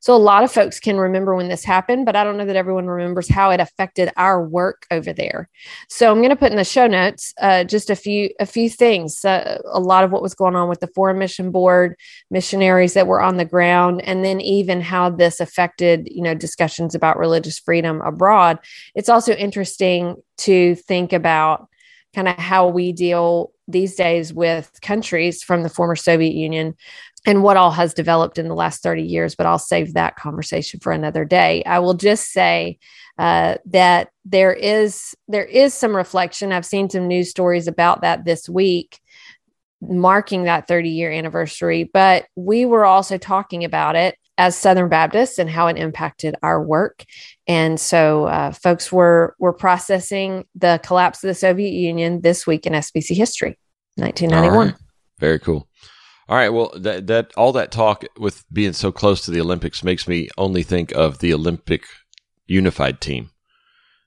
So 0.00 0.14
a 0.14 0.16
lot 0.16 0.44
of 0.44 0.52
folks 0.52 0.80
can 0.80 0.96
remember 0.96 1.34
when 1.34 1.48
this 1.48 1.64
happened, 1.64 2.06
but 2.06 2.16
I 2.16 2.24
don't 2.24 2.36
know 2.36 2.46
that 2.46 2.56
everyone 2.56 2.86
remembers 2.86 3.28
how 3.28 3.50
it 3.50 3.60
affected 3.60 4.10
our 4.16 4.42
work 4.42 4.86
over 4.90 5.12
there. 5.12 5.48
So 5.88 6.10
I'm 6.10 6.18
going 6.18 6.30
to 6.30 6.36
put 6.36 6.50
in 6.50 6.56
the 6.56 6.64
show 6.64 6.86
notes 6.86 7.34
uh, 7.40 7.64
just 7.64 7.90
a 7.90 7.96
few 7.96 8.30
a 8.40 8.46
few 8.46 8.70
things. 8.70 9.24
Uh, 9.24 9.60
a 9.66 9.80
lot 9.80 10.04
of 10.04 10.12
what 10.12 10.22
was 10.22 10.34
going 10.34 10.56
on 10.56 10.68
with 10.68 10.80
the 10.80 10.88
Foreign 10.94 11.18
Mission 11.18 11.50
Board, 11.50 11.96
missionaries 12.30 12.94
that 12.94 13.06
were 13.06 13.20
on 13.20 13.36
the 13.36 13.44
ground, 13.44 14.00
and 14.02 14.24
then 14.24 14.40
even 14.40 14.80
how 14.80 15.10
this 15.10 15.40
affected 15.40 16.08
you 16.10 16.22
know 16.22 16.34
discussions 16.34 16.94
about 16.94 17.18
religious 17.18 17.58
freedom 17.58 18.00
abroad. 18.02 18.58
It's 18.94 19.08
also 19.08 19.34
interesting 19.34 20.16
to 20.38 20.74
think 20.76 21.12
about 21.12 21.68
kind 22.14 22.28
of 22.28 22.36
how 22.36 22.68
we 22.68 22.92
deal 22.92 23.52
these 23.66 23.94
days 23.94 24.32
with 24.32 24.70
countries 24.80 25.42
from 25.42 25.62
the 25.62 25.68
former 25.68 25.96
Soviet 25.96 26.34
Union 26.34 26.74
and 27.26 27.42
what 27.42 27.56
all 27.56 27.70
has 27.70 27.92
developed 27.92 28.38
in 28.38 28.48
the 28.48 28.54
last 28.54 28.82
30 28.82 29.02
years, 29.02 29.34
but 29.34 29.46
I'll 29.46 29.58
save 29.58 29.94
that 29.94 30.16
conversation 30.16 30.80
for 30.80 30.92
another 30.92 31.24
day. 31.24 31.62
I 31.64 31.80
will 31.80 31.94
just 31.94 32.32
say 32.32 32.78
uh, 33.18 33.56
that 33.66 34.08
there 34.24 34.52
is 34.52 35.14
there 35.26 35.44
is 35.44 35.74
some 35.74 35.94
reflection. 35.94 36.52
I've 36.52 36.64
seen 36.64 36.88
some 36.88 37.08
news 37.08 37.30
stories 37.30 37.66
about 37.66 38.02
that 38.02 38.24
this 38.24 38.48
week, 38.48 39.00
marking 39.82 40.44
that 40.44 40.68
30 40.68 40.90
year 40.90 41.10
anniversary. 41.10 41.84
But 41.92 42.26
we 42.36 42.64
were 42.64 42.84
also 42.84 43.18
talking 43.18 43.64
about 43.64 43.96
it 43.96 44.16
as 44.38 44.56
Southern 44.56 44.88
Baptists 44.88 45.38
and 45.38 45.50
how 45.50 45.66
it 45.66 45.76
impacted 45.76 46.36
our 46.42 46.62
work. 46.62 47.04
And 47.46 47.78
so, 47.78 48.26
uh, 48.26 48.52
folks 48.52 48.90
were 48.90 49.34
were 49.38 49.52
processing 49.52 50.44
the 50.54 50.80
collapse 50.82 51.22
of 51.22 51.28
the 51.28 51.34
Soviet 51.34 51.72
Union 51.72 52.22
this 52.22 52.46
week 52.46 52.64
in 52.64 52.72
SBC 52.72 53.14
history, 53.14 53.58
1991. 53.96 54.74
Very 55.18 55.40
cool. 55.40 55.68
All 56.28 56.36
right. 56.36 56.50
Well, 56.50 56.72
that 56.76 57.06
that 57.08 57.32
all 57.36 57.52
that 57.52 57.72
talk 57.72 58.04
with 58.18 58.44
being 58.52 58.72
so 58.72 58.92
close 58.92 59.24
to 59.24 59.30
the 59.30 59.40
Olympics 59.40 59.82
makes 59.82 60.06
me 60.06 60.28
only 60.38 60.62
think 60.62 60.92
of 60.92 61.18
the 61.18 61.34
Olympic 61.34 61.84
unified 62.46 63.00
team. 63.00 63.30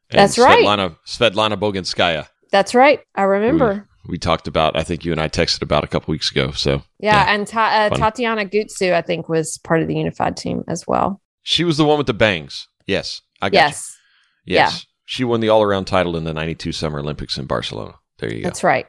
And 0.10 0.20
That's 0.20 0.38
right. 0.38 0.64
Svetlana 0.66 0.98
Svetlana 1.06 1.60
Boginskaya. 1.60 2.28
That's 2.52 2.76
right. 2.76 3.00
I 3.16 3.24
remember. 3.24 3.74
We, 3.74 3.91
we, 4.08 4.18
talked 4.18 4.48
about. 4.48 4.78
I 4.78 4.84
think 4.84 5.06
you 5.06 5.12
and 5.12 5.22
I 5.22 5.30
texted 5.30 5.62
about 5.62 5.84
a 5.84 5.88
couple 5.88 6.12
weeks 6.12 6.32
ago. 6.32 6.52
So 6.52 6.84
yeah, 7.00 7.26
yeah 7.26 7.34
and 7.34 7.48
ta- 7.48 7.90
uh, 7.92 7.96
Tatiana 7.96 8.46
Gutsu, 8.46 8.94
I 8.94 9.02
think, 9.02 9.30
was 9.30 9.58
part 9.60 9.82
of 9.82 9.88
the 9.88 9.96
unified 9.96 10.38
team 10.38 10.64
as 10.68 10.86
well. 10.88 11.22
She 11.44 11.64
was 11.64 11.78
the 11.78 11.86
one 11.86 11.98
with 11.98 12.08
the 12.08 12.14
bangs. 12.14 12.68
Yes, 12.88 13.22
I 13.42 13.50
got 13.50 13.58
yes. 13.58 13.98
You. 14.46 14.56
Yes. 14.56 14.74
Yeah. 14.74 14.80
She 15.06 15.24
won 15.24 15.42
the 15.42 15.50
all 15.50 15.62
around 15.62 15.86
title 15.86 16.16
in 16.16 16.24
the 16.24 16.34
'92 16.34 16.72
Summer 16.72 17.00
Olympics 17.00 17.38
in 17.38 17.46
Barcelona. 17.46 17.96
There 18.20 18.34
you 18.34 18.42
go. 18.42 18.48
That's 18.48 18.64
right. 18.64 18.86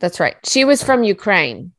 That's 0.00 0.18
right. 0.18 0.36
She 0.44 0.64
was 0.64 0.82
from 0.82 1.04
Ukraine. 1.04 1.72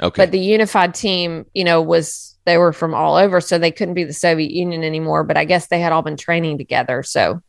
Okay. 0.00 0.22
But 0.22 0.32
the 0.32 0.40
unified 0.40 0.94
team, 0.94 1.46
you 1.54 1.64
know, 1.64 1.80
was 1.80 2.36
they 2.44 2.58
were 2.58 2.72
from 2.72 2.94
all 2.94 3.16
over, 3.16 3.40
so 3.40 3.58
they 3.58 3.70
couldn't 3.70 3.94
be 3.94 4.04
the 4.04 4.12
Soviet 4.12 4.50
Union 4.50 4.82
anymore. 4.82 5.24
But 5.24 5.36
I 5.36 5.44
guess 5.44 5.68
they 5.68 5.80
had 5.80 5.92
all 5.92 6.02
been 6.02 6.16
training 6.16 6.58
together. 6.58 7.02
So, 7.02 7.40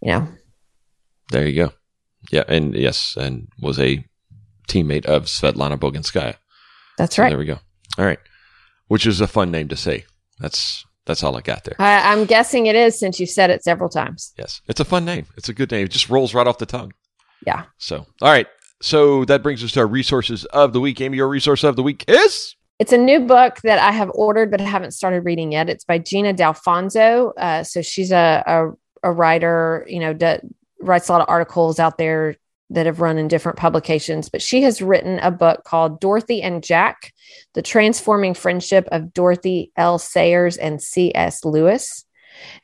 you 0.00 0.12
know. 0.12 0.28
There 1.30 1.46
you 1.46 1.66
go. 1.66 1.72
Yeah, 2.30 2.44
and 2.48 2.74
yes, 2.74 3.16
and 3.18 3.48
was 3.60 3.78
a 3.78 4.04
teammate 4.68 5.06
of 5.06 5.24
Svetlana 5.24 5.78
Boginskaya. 5.78 6.36
That's 6.98 7.16
so 7.16 7.22
right. 7.22 7.30
There 7.30 7.38
we 7.38 7.44
go. 7.44 7.58
All 7.98 8.04
right. 8.04 8.18
Which 8.88 9.06
is 9.06 9.20
a 9.20 9.26
fun 9.26 9.50
name 9.50 9.68
to 9.68 9.76
say. 9.76 10.04
That's 10.38 10.84
that's 11.04 11.22
all 11.22 11.36
I 11.36 11.40
got 11.40 11.64
there. 11.64 11.74
I, 11.78 12.12
I'm 12.12 12.24
guessing 12.26 12.66
it 12.66 12.76
is 12.76 12.98
since 12.98 13.18
you 13.18 13.26
said 13.26 13.50
it 13.50 13.64
several 13.64 13.88
times. 13.88 14.32
Yes. 14.38 14.60
It's 14.68 14.80
a 14.80 14.84
fun 14.84 15.04
name. 15.04 15.26
It's 15.36 15.48
a 15.48 15.54
good 15.54 15.70
name. 15.70 15.86
It 15.86 15.90
just 15.90 16.08
rolls 16.08 16.34
right 16.34 16.46
off 16.46 16.58
the 16.58 16.66
tongue. 16.66 16.92
Yeah. 17.46 17.64
So, 17.78 18.06
all 18.20 18.30
right. 18.30 18.46
So 18.80 19.24
that 19.24 19.42
brings 19.42 19.64
us 19.64 19.72
to 19.72 19.80
our 19.80 19.86
resources 19.86 20.44
of 20.46 20.72
the 20.72 20.80
week. 20.80 21.00
Amy, 21.00 21.16
your 21.16 21.28
resource 21.28 21.64
of 21.64 21.76
the 21.76 21.82
week 21.82 22.04
is? 22.08 22.54
It's 22.78 22.92
a 22.92 22.98
new 22.98 23.20
book 23.20 23.58
that 23.62 23.78
I 23.78 23.92
have 23.92 24.10
ordered 24.14 24.50
but 24.50 24.60
I 24.60 24.64
haven't 24.64 24.92
started 24.92 25.24
reading 25.24 25.52
yet. 25.52 25.68
It's 25.68 25.84
by 25.84 25.98
Gina 25.98 26.34
Dalfonzo. 26.34 27.32
Uh, 27.36 27.64
so 27.64 27.82
she's 27.82 28.12
a, 28.12 28.42
a, 28.46 29.08
a 29.08 29.12
writer, 29.12 29.84
you 29.88 30.00
know, 30.00 30.12
d- 30.12 30.38
writes 30.82 31.08
a 31.08 31.12
lot 31.12 31.20
of 31.20 31.28
articles 31.28 31.78
out 31.78 31.98
there 31.98 32.36
that 32.70 32.86
have 32.86 33.00
run 33.00 33.18
in 33.18 33.28
different 33.28 33.58
publications, 33.58 34.28
but 34.28 34.42
she 34.42 34.62
has 34.62 34.82
written 34.82 35.18
a 35.18 35.30
book 35.30 35.64
called 35.64 36.00
Dorothy 36.00 36.42
and 36.42 36.62
Jack 36.62 37.12
The 37.54 37.62
Transforming 37.62 38.34
Friendship 38.34 38.88
of 38.90 39.12
Dorothy 39.12 39.72
L. 39.76 39.98
Sayers 39.98 40.56
and 40.56 40.82
C.S. 40.82 41.44
Lewis. 41.44 42.04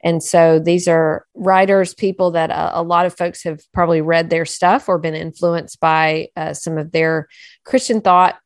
And 0.02 0.22
so 0.22 0.58
these 0.58 0.88
are 0.88 1.26
writers, 1.34 1.94
people 1.94 2.30
that 2.32 2.50
uh, 2.50 2.70
a 2.72 2.82
lot 2.82 3.06
of 3.06 3.16
folks 3.16 3.44
have 3.44 3.60
probably 3.72 4.00
read 4.00 4.30
their 4.30 4.46
stuff 4.46 4.88
or 4.88 4.98
been 4.98 5.14
influenced 5.14 5.78
by 5.78 6.28
uh, 6.36 6.54
some 6.54 6.78
of 6.78 6.90
their 6.90 7.28
Christian 7.64 8.00
thought. 8.00 8.38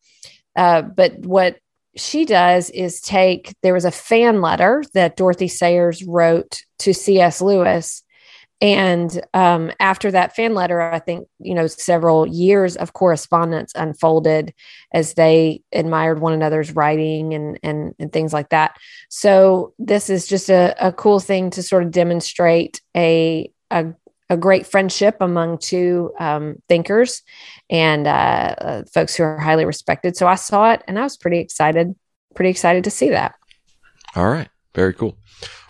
Uh, 0.56 0.82
but 0.82 1.18
what 1.20 1.58
she 1.96 2.24
does 2.24 2.70
is 2.70 3.00
take, 3.00 3.54
there 3.62 3.74
was 3.74 3.84
a 3.84 3.90
fan 3.90 4.40
letter 4.40 4.82
that 4.94 5.16
Dorothy 5.16 5.48
Sayers 5.48 6.02
wrote 6.04 6.62
to 6.80 6.92
C.S. 6.92 7.40
Lewis 7.40 8.02
and 8.62 9.20
um, 9.34 9.72
after 9.80 10.12
that 10.12 10.36
fan 10.36 10.54
letter, 10.54 10.80
I 10.80 11.00
think, 11.00 11.26
you 11.40 11.52
know, 11.52 11.66
several 11.66 12.28
years 12.28 12.76
of 12.76 12.92
correspondence 12.92 13.72
unfolded 13.74 14.54
as 14.94 15.14
they 15.14 15.62
admired 15.72 16.20
one 16.20 16.32
another's 16.32 16.70
writing 16.70 17.34
and, 17.34 17.58
and, 17.64 17.92
and 17.98 18.12
things 18.12 18.32
like 18.32 18.50
that. 18.50 18.76
So 19.08 19.74
this 19.80 20.08
is 20.08 20.28
just 20.28 20.48
a, 20.48 20.76
a 20.78 20.92
cool 20.92 21.18
thing 21.18 21.50
to 21.50 21.62
sort 21.62 21.82
of 21.82 21.90
demonstrate 21.90 22.80
a, 22.96 23.50
a, 23.72 23.94
a 24.30 24.36
great 24.36 24.64
friendship 24.64 25.16
among 25.20 25.58
two 25.58 26.12
um, 26.20 26.62
thinkers 26.68 27.22
and 27.68 28.06
uh, 28.06 28.54
uh, 28.58 28.82
folks 28.94 29.16
who 29.16 29.24
are 29.24 29.38
highly 29.38 29.64
respected. 29.64 30.16
So 30.16 30.28
I 30.28 30.36
saw 30.36 30.70
it 30.70 30.84
and 30.86 31.00
I 31.00 31.02
was 31.02 31.16
pretty 31.16 31.40
excited, 31.40 31.96
pretty 32.36 32.50
excited 32.50 32.84
to 32.84 32.90
see 32.92 33.08
that. 33.08 33.34
All 34.14 34.30
right. 34.30 34.48
Very 34.72 34.94
cool. 34.94 35.16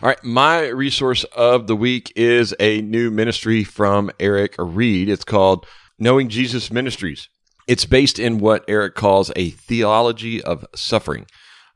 All 0.02 0.08
right. 0.08 0.22
My 0.24 0.68
resource 0.68 1.24
of 1.36 1.66
the 1.66 1.76
week 1.76 2.12
is 2.16 2.54
a 2.58 2.80
new 2.82 3.10
ministry 3.10 3.64
from 3.64 4.10
Eric 4.18 4.54
Reed. 4.58 5.08
It's 5.08 5.24
called 5.24 5.66
Knowing 5.98 6.28
Jesus 6.28 6.70
Ministries. 6.70 7.28
It's 7.68 7.84
based 7.84 8.18
in 8.18 8.38
what 8.38 8.64
Eric 8.68 8.94
calls 8.94 9.30
a 9.36 9.50
theology 9.50 10.42
of 10.42 10.66
suffering. 10.74 11.26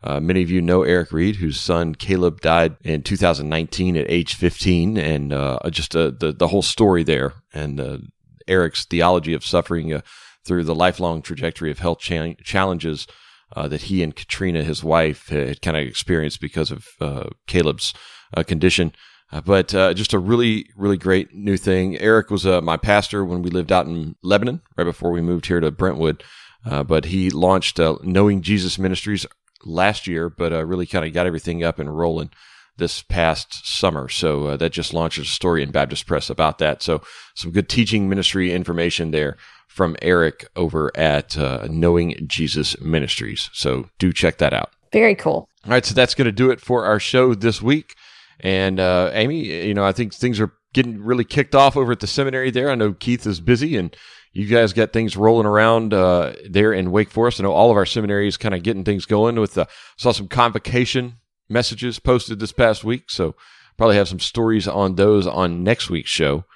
Uh, 0.02 0.20
many 0.20 0.42
of 0.42 0.50
you 0.50 0.60
know 0.60 0.82
Eric 0.82 1.12
Reed, 1.12 1.36
whose 1.36 1.60
son 1.60 1.94
Caleb 1.94 2.40
died 2.40 2.76
in 2.84 3.02
2019 3.02 3.96
at 3.96 4.10
age 4.10 4.34
15, 4.34 4.96
and 4.98 5.32
uh, 5.32 5.58
just 5.70 5.96
uh, 5.96 6.10
the 6.18 6.32
the 6.32 6.48
whole 6.48 6.62
story 6.62 7.02
there, 7.02 7.34
and 7.54 7.80
uh, 7.80 7.98
Eric's 8.46 8.84
theology 8.84 9.32
of 9.34 9.44
suffering 9.44 9.92
uh, 9.92 10.02
through 10.44 10.64
the 10.64 10.74
lifelong 10.74 11.22
trajectory 11.22 11.70
of 11.70 11.78
health 11.78 11.98
cha- 11.98 12.34
challenges 12.44 13.06
uh, 13.54 13.68
that 13.68 13.82
he 13.82 14.02
and 14.02 14.16
Katrina, 14.16 14.62
his 14.62 14.82
wife, 14.82 15.28
had 15.28 15.62
kind 15.62 15.76
of 15.76 15.86
experienced 15.86 16.40
because 16.40 16.70
of 16.70 16.86
uh, 17.00 17.28
Caleb's 17.46 17.94
uh, 18.36 18.42
condition. 18.42 18.92
Uh, 19.32 19.40
but 19.40 19.74
uh, 19.74 19.92
just 19.92 20.12
a 20.12 20.18
really, 20.18 20.68
really 20.76 20.96
great 20.96 21.34
new 21.34 21.56
thing. 21.56 21.98
Eric 21.98 22.30
was 22.30 22.44
my 22.44 22.76
pastor 22.76 23.24
when 23.24 23.42
we 23.42 23.50
lived 23.50 23.72
out 23.72 23.86
in 23.86 24.14
Lebanon, 24.22 24.62
right 24.76 24.84
before 24.84 25.10
we 25.10 25.20
moved 25.20 25.46
here 25.46 25.60
to 25.60 25.70
Brentwood. 25.70 26.22
but 26.64 27.06
he 27.06 27.30
launched 27.30 27.78
Knowing 28.02 28.42
Jesus 28.42 28.78
Ministries 28.78 29.26
last 29.64 30.06
year, 30.06 30.30
but 30.30 30.52
really 30.66 30.86
kind 30.86 31.04
of 31.04 31.12
got 31.12 31.26
everything 31.26 31.64
up 31.64 31.78
and 31.78 31.96
rolling 31.96 32.30
this 32.76 33.02
past 33.02 33.66
summer. 33.66 34.08
So 34.08 34.48
uh, 34.48 34.56
that 34.58 34.70
just 34.72 34.92
launched 34.92 35.18
a 35.18 35.24
story 35.24 35.62
in 35.62 35.70
Baptist 35.70 36.06
Press 36.06 36.28
about 36.30 36.58
that. 36.58 36.82
So 36.82 37.02
some 37.34 37.50
good 37.50 37.68
teaching 37.68 38.08
ministry 38.08 38.52
information 38.52 39.10
there 39.10 39.36
from 39.76 39.94
Eric 40.00 40.48
over 40.56 40.90
at 40.96 41.36
uh, 41.36 41.68
Knowing 41.70 42.16
Jesus 42.26 42.80
Ministries. 42.80 43.50
So 43.52 43.90
do 43.98 44.10
check 44.10 44.38
that 44.38 44.54
out. 44.54 44.70
Very 44.90 45.14
cool. 45.14 45.50
All 45.66 45.72
right, 45.72 45.84
so 45.84 45.94
that's 45.94 46.14
going 46.14 46.24
to 46.24 46.32
do 46.32 46.50
it 46.50 46.62
for 46.62 46.86
our 46.86 46.98
show 46.98 47.34
this 47.34 47.60
week. 47.60 47.94
And 48.40 48.80
uh, 48.80 49.10
Amy, 49.12 49.44
you 49.66 49.74
know, 49.74 49.84
I 49.84 49.92
think 49.92 50.14
things 50.14 50.40
are 50.40 50.50
getting 50.72 51.02
really 51.02 51.24
kicked 51.24 51.54
off 51.54 51.76
over 51.76 51.92
at 51.92 52.00
the 52.00 52.06
seminary 52.06 52.50
there. 52.50 52.70
I 52.70 52.74
know 52.74 52.94
Keith 52.94 53.26
is 53.26 53.38
busy 53.38 53.76
and 53.76 53.94
you 54.32 54.46
guys 54.46 54.72
got 54.72 54.94
things 54.94 55.14
rolling 55.14 55.46
around 55.46 55.92
uh, 55.92 56.32
there 56.48 56.72
in 56.72 56.90
Wake 56.90 57.10
Forest. 57.10 57.40
I 57.40 57.42
know 57.42 57.52
all 57.52 57.70
of 57.70 57.76
our 57.76 57.84
seminaries 57.86 58.38
kind 58.38 58.54
of 58.54 58.62
getting 58.62 58.84
things 58.84 59.04
going 59.04 59.38
with 59.38 59.54
the, 59.54 59.68
saw 59.98 60.12
some 60.12 60.28
convocation 60.28 61.18
messages 61.50 61.98
posted 61.98 62.38
this 62.38 62.52
past 62.52 62.82
week. 62.82 63.10
So 63.10 63.34
probably 63.76 63.96
have 63.96 64.08
some 64.08 64.20
stories 64.20 64.66
on 64.66 64.94
those 64.94 65.26
on 65.26 65.62
next 65.62 65.90
week's 65.90 66.10
show. 66.10 66.46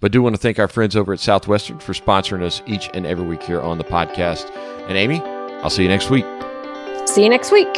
But 0.00 0.12
do 0.12 0.22
want 0.22 0.34
to 0.34 0.40
thank 0.40 0.58
our 0.58 0.68
friends 0.68 0.96
over 0.96 1.12
at 1.12 1.20
Southwestern 1.20 1.78
for 1.78 1.92
sponsoring 1.92 2.42
us 2.42 2.62
each 2.66 2.88
and 2.94 3.06
every 3.06 3.26
week 3.26 3.42
here 3.42 3.60
on 3.60 3.78
the 3.78 3.84
podcast. 3.84 4.50
And 4.88 4.96
Amy, 4.96 5.20
I'll 5.62 5.70
see 5.70 5.82
you 5.82 5.88
next 5.88 6.10
week. 6.10 6.24
See 7.06 7.22
you 7.22 7.28
next 7.28 7.52
week. 7.52 7.68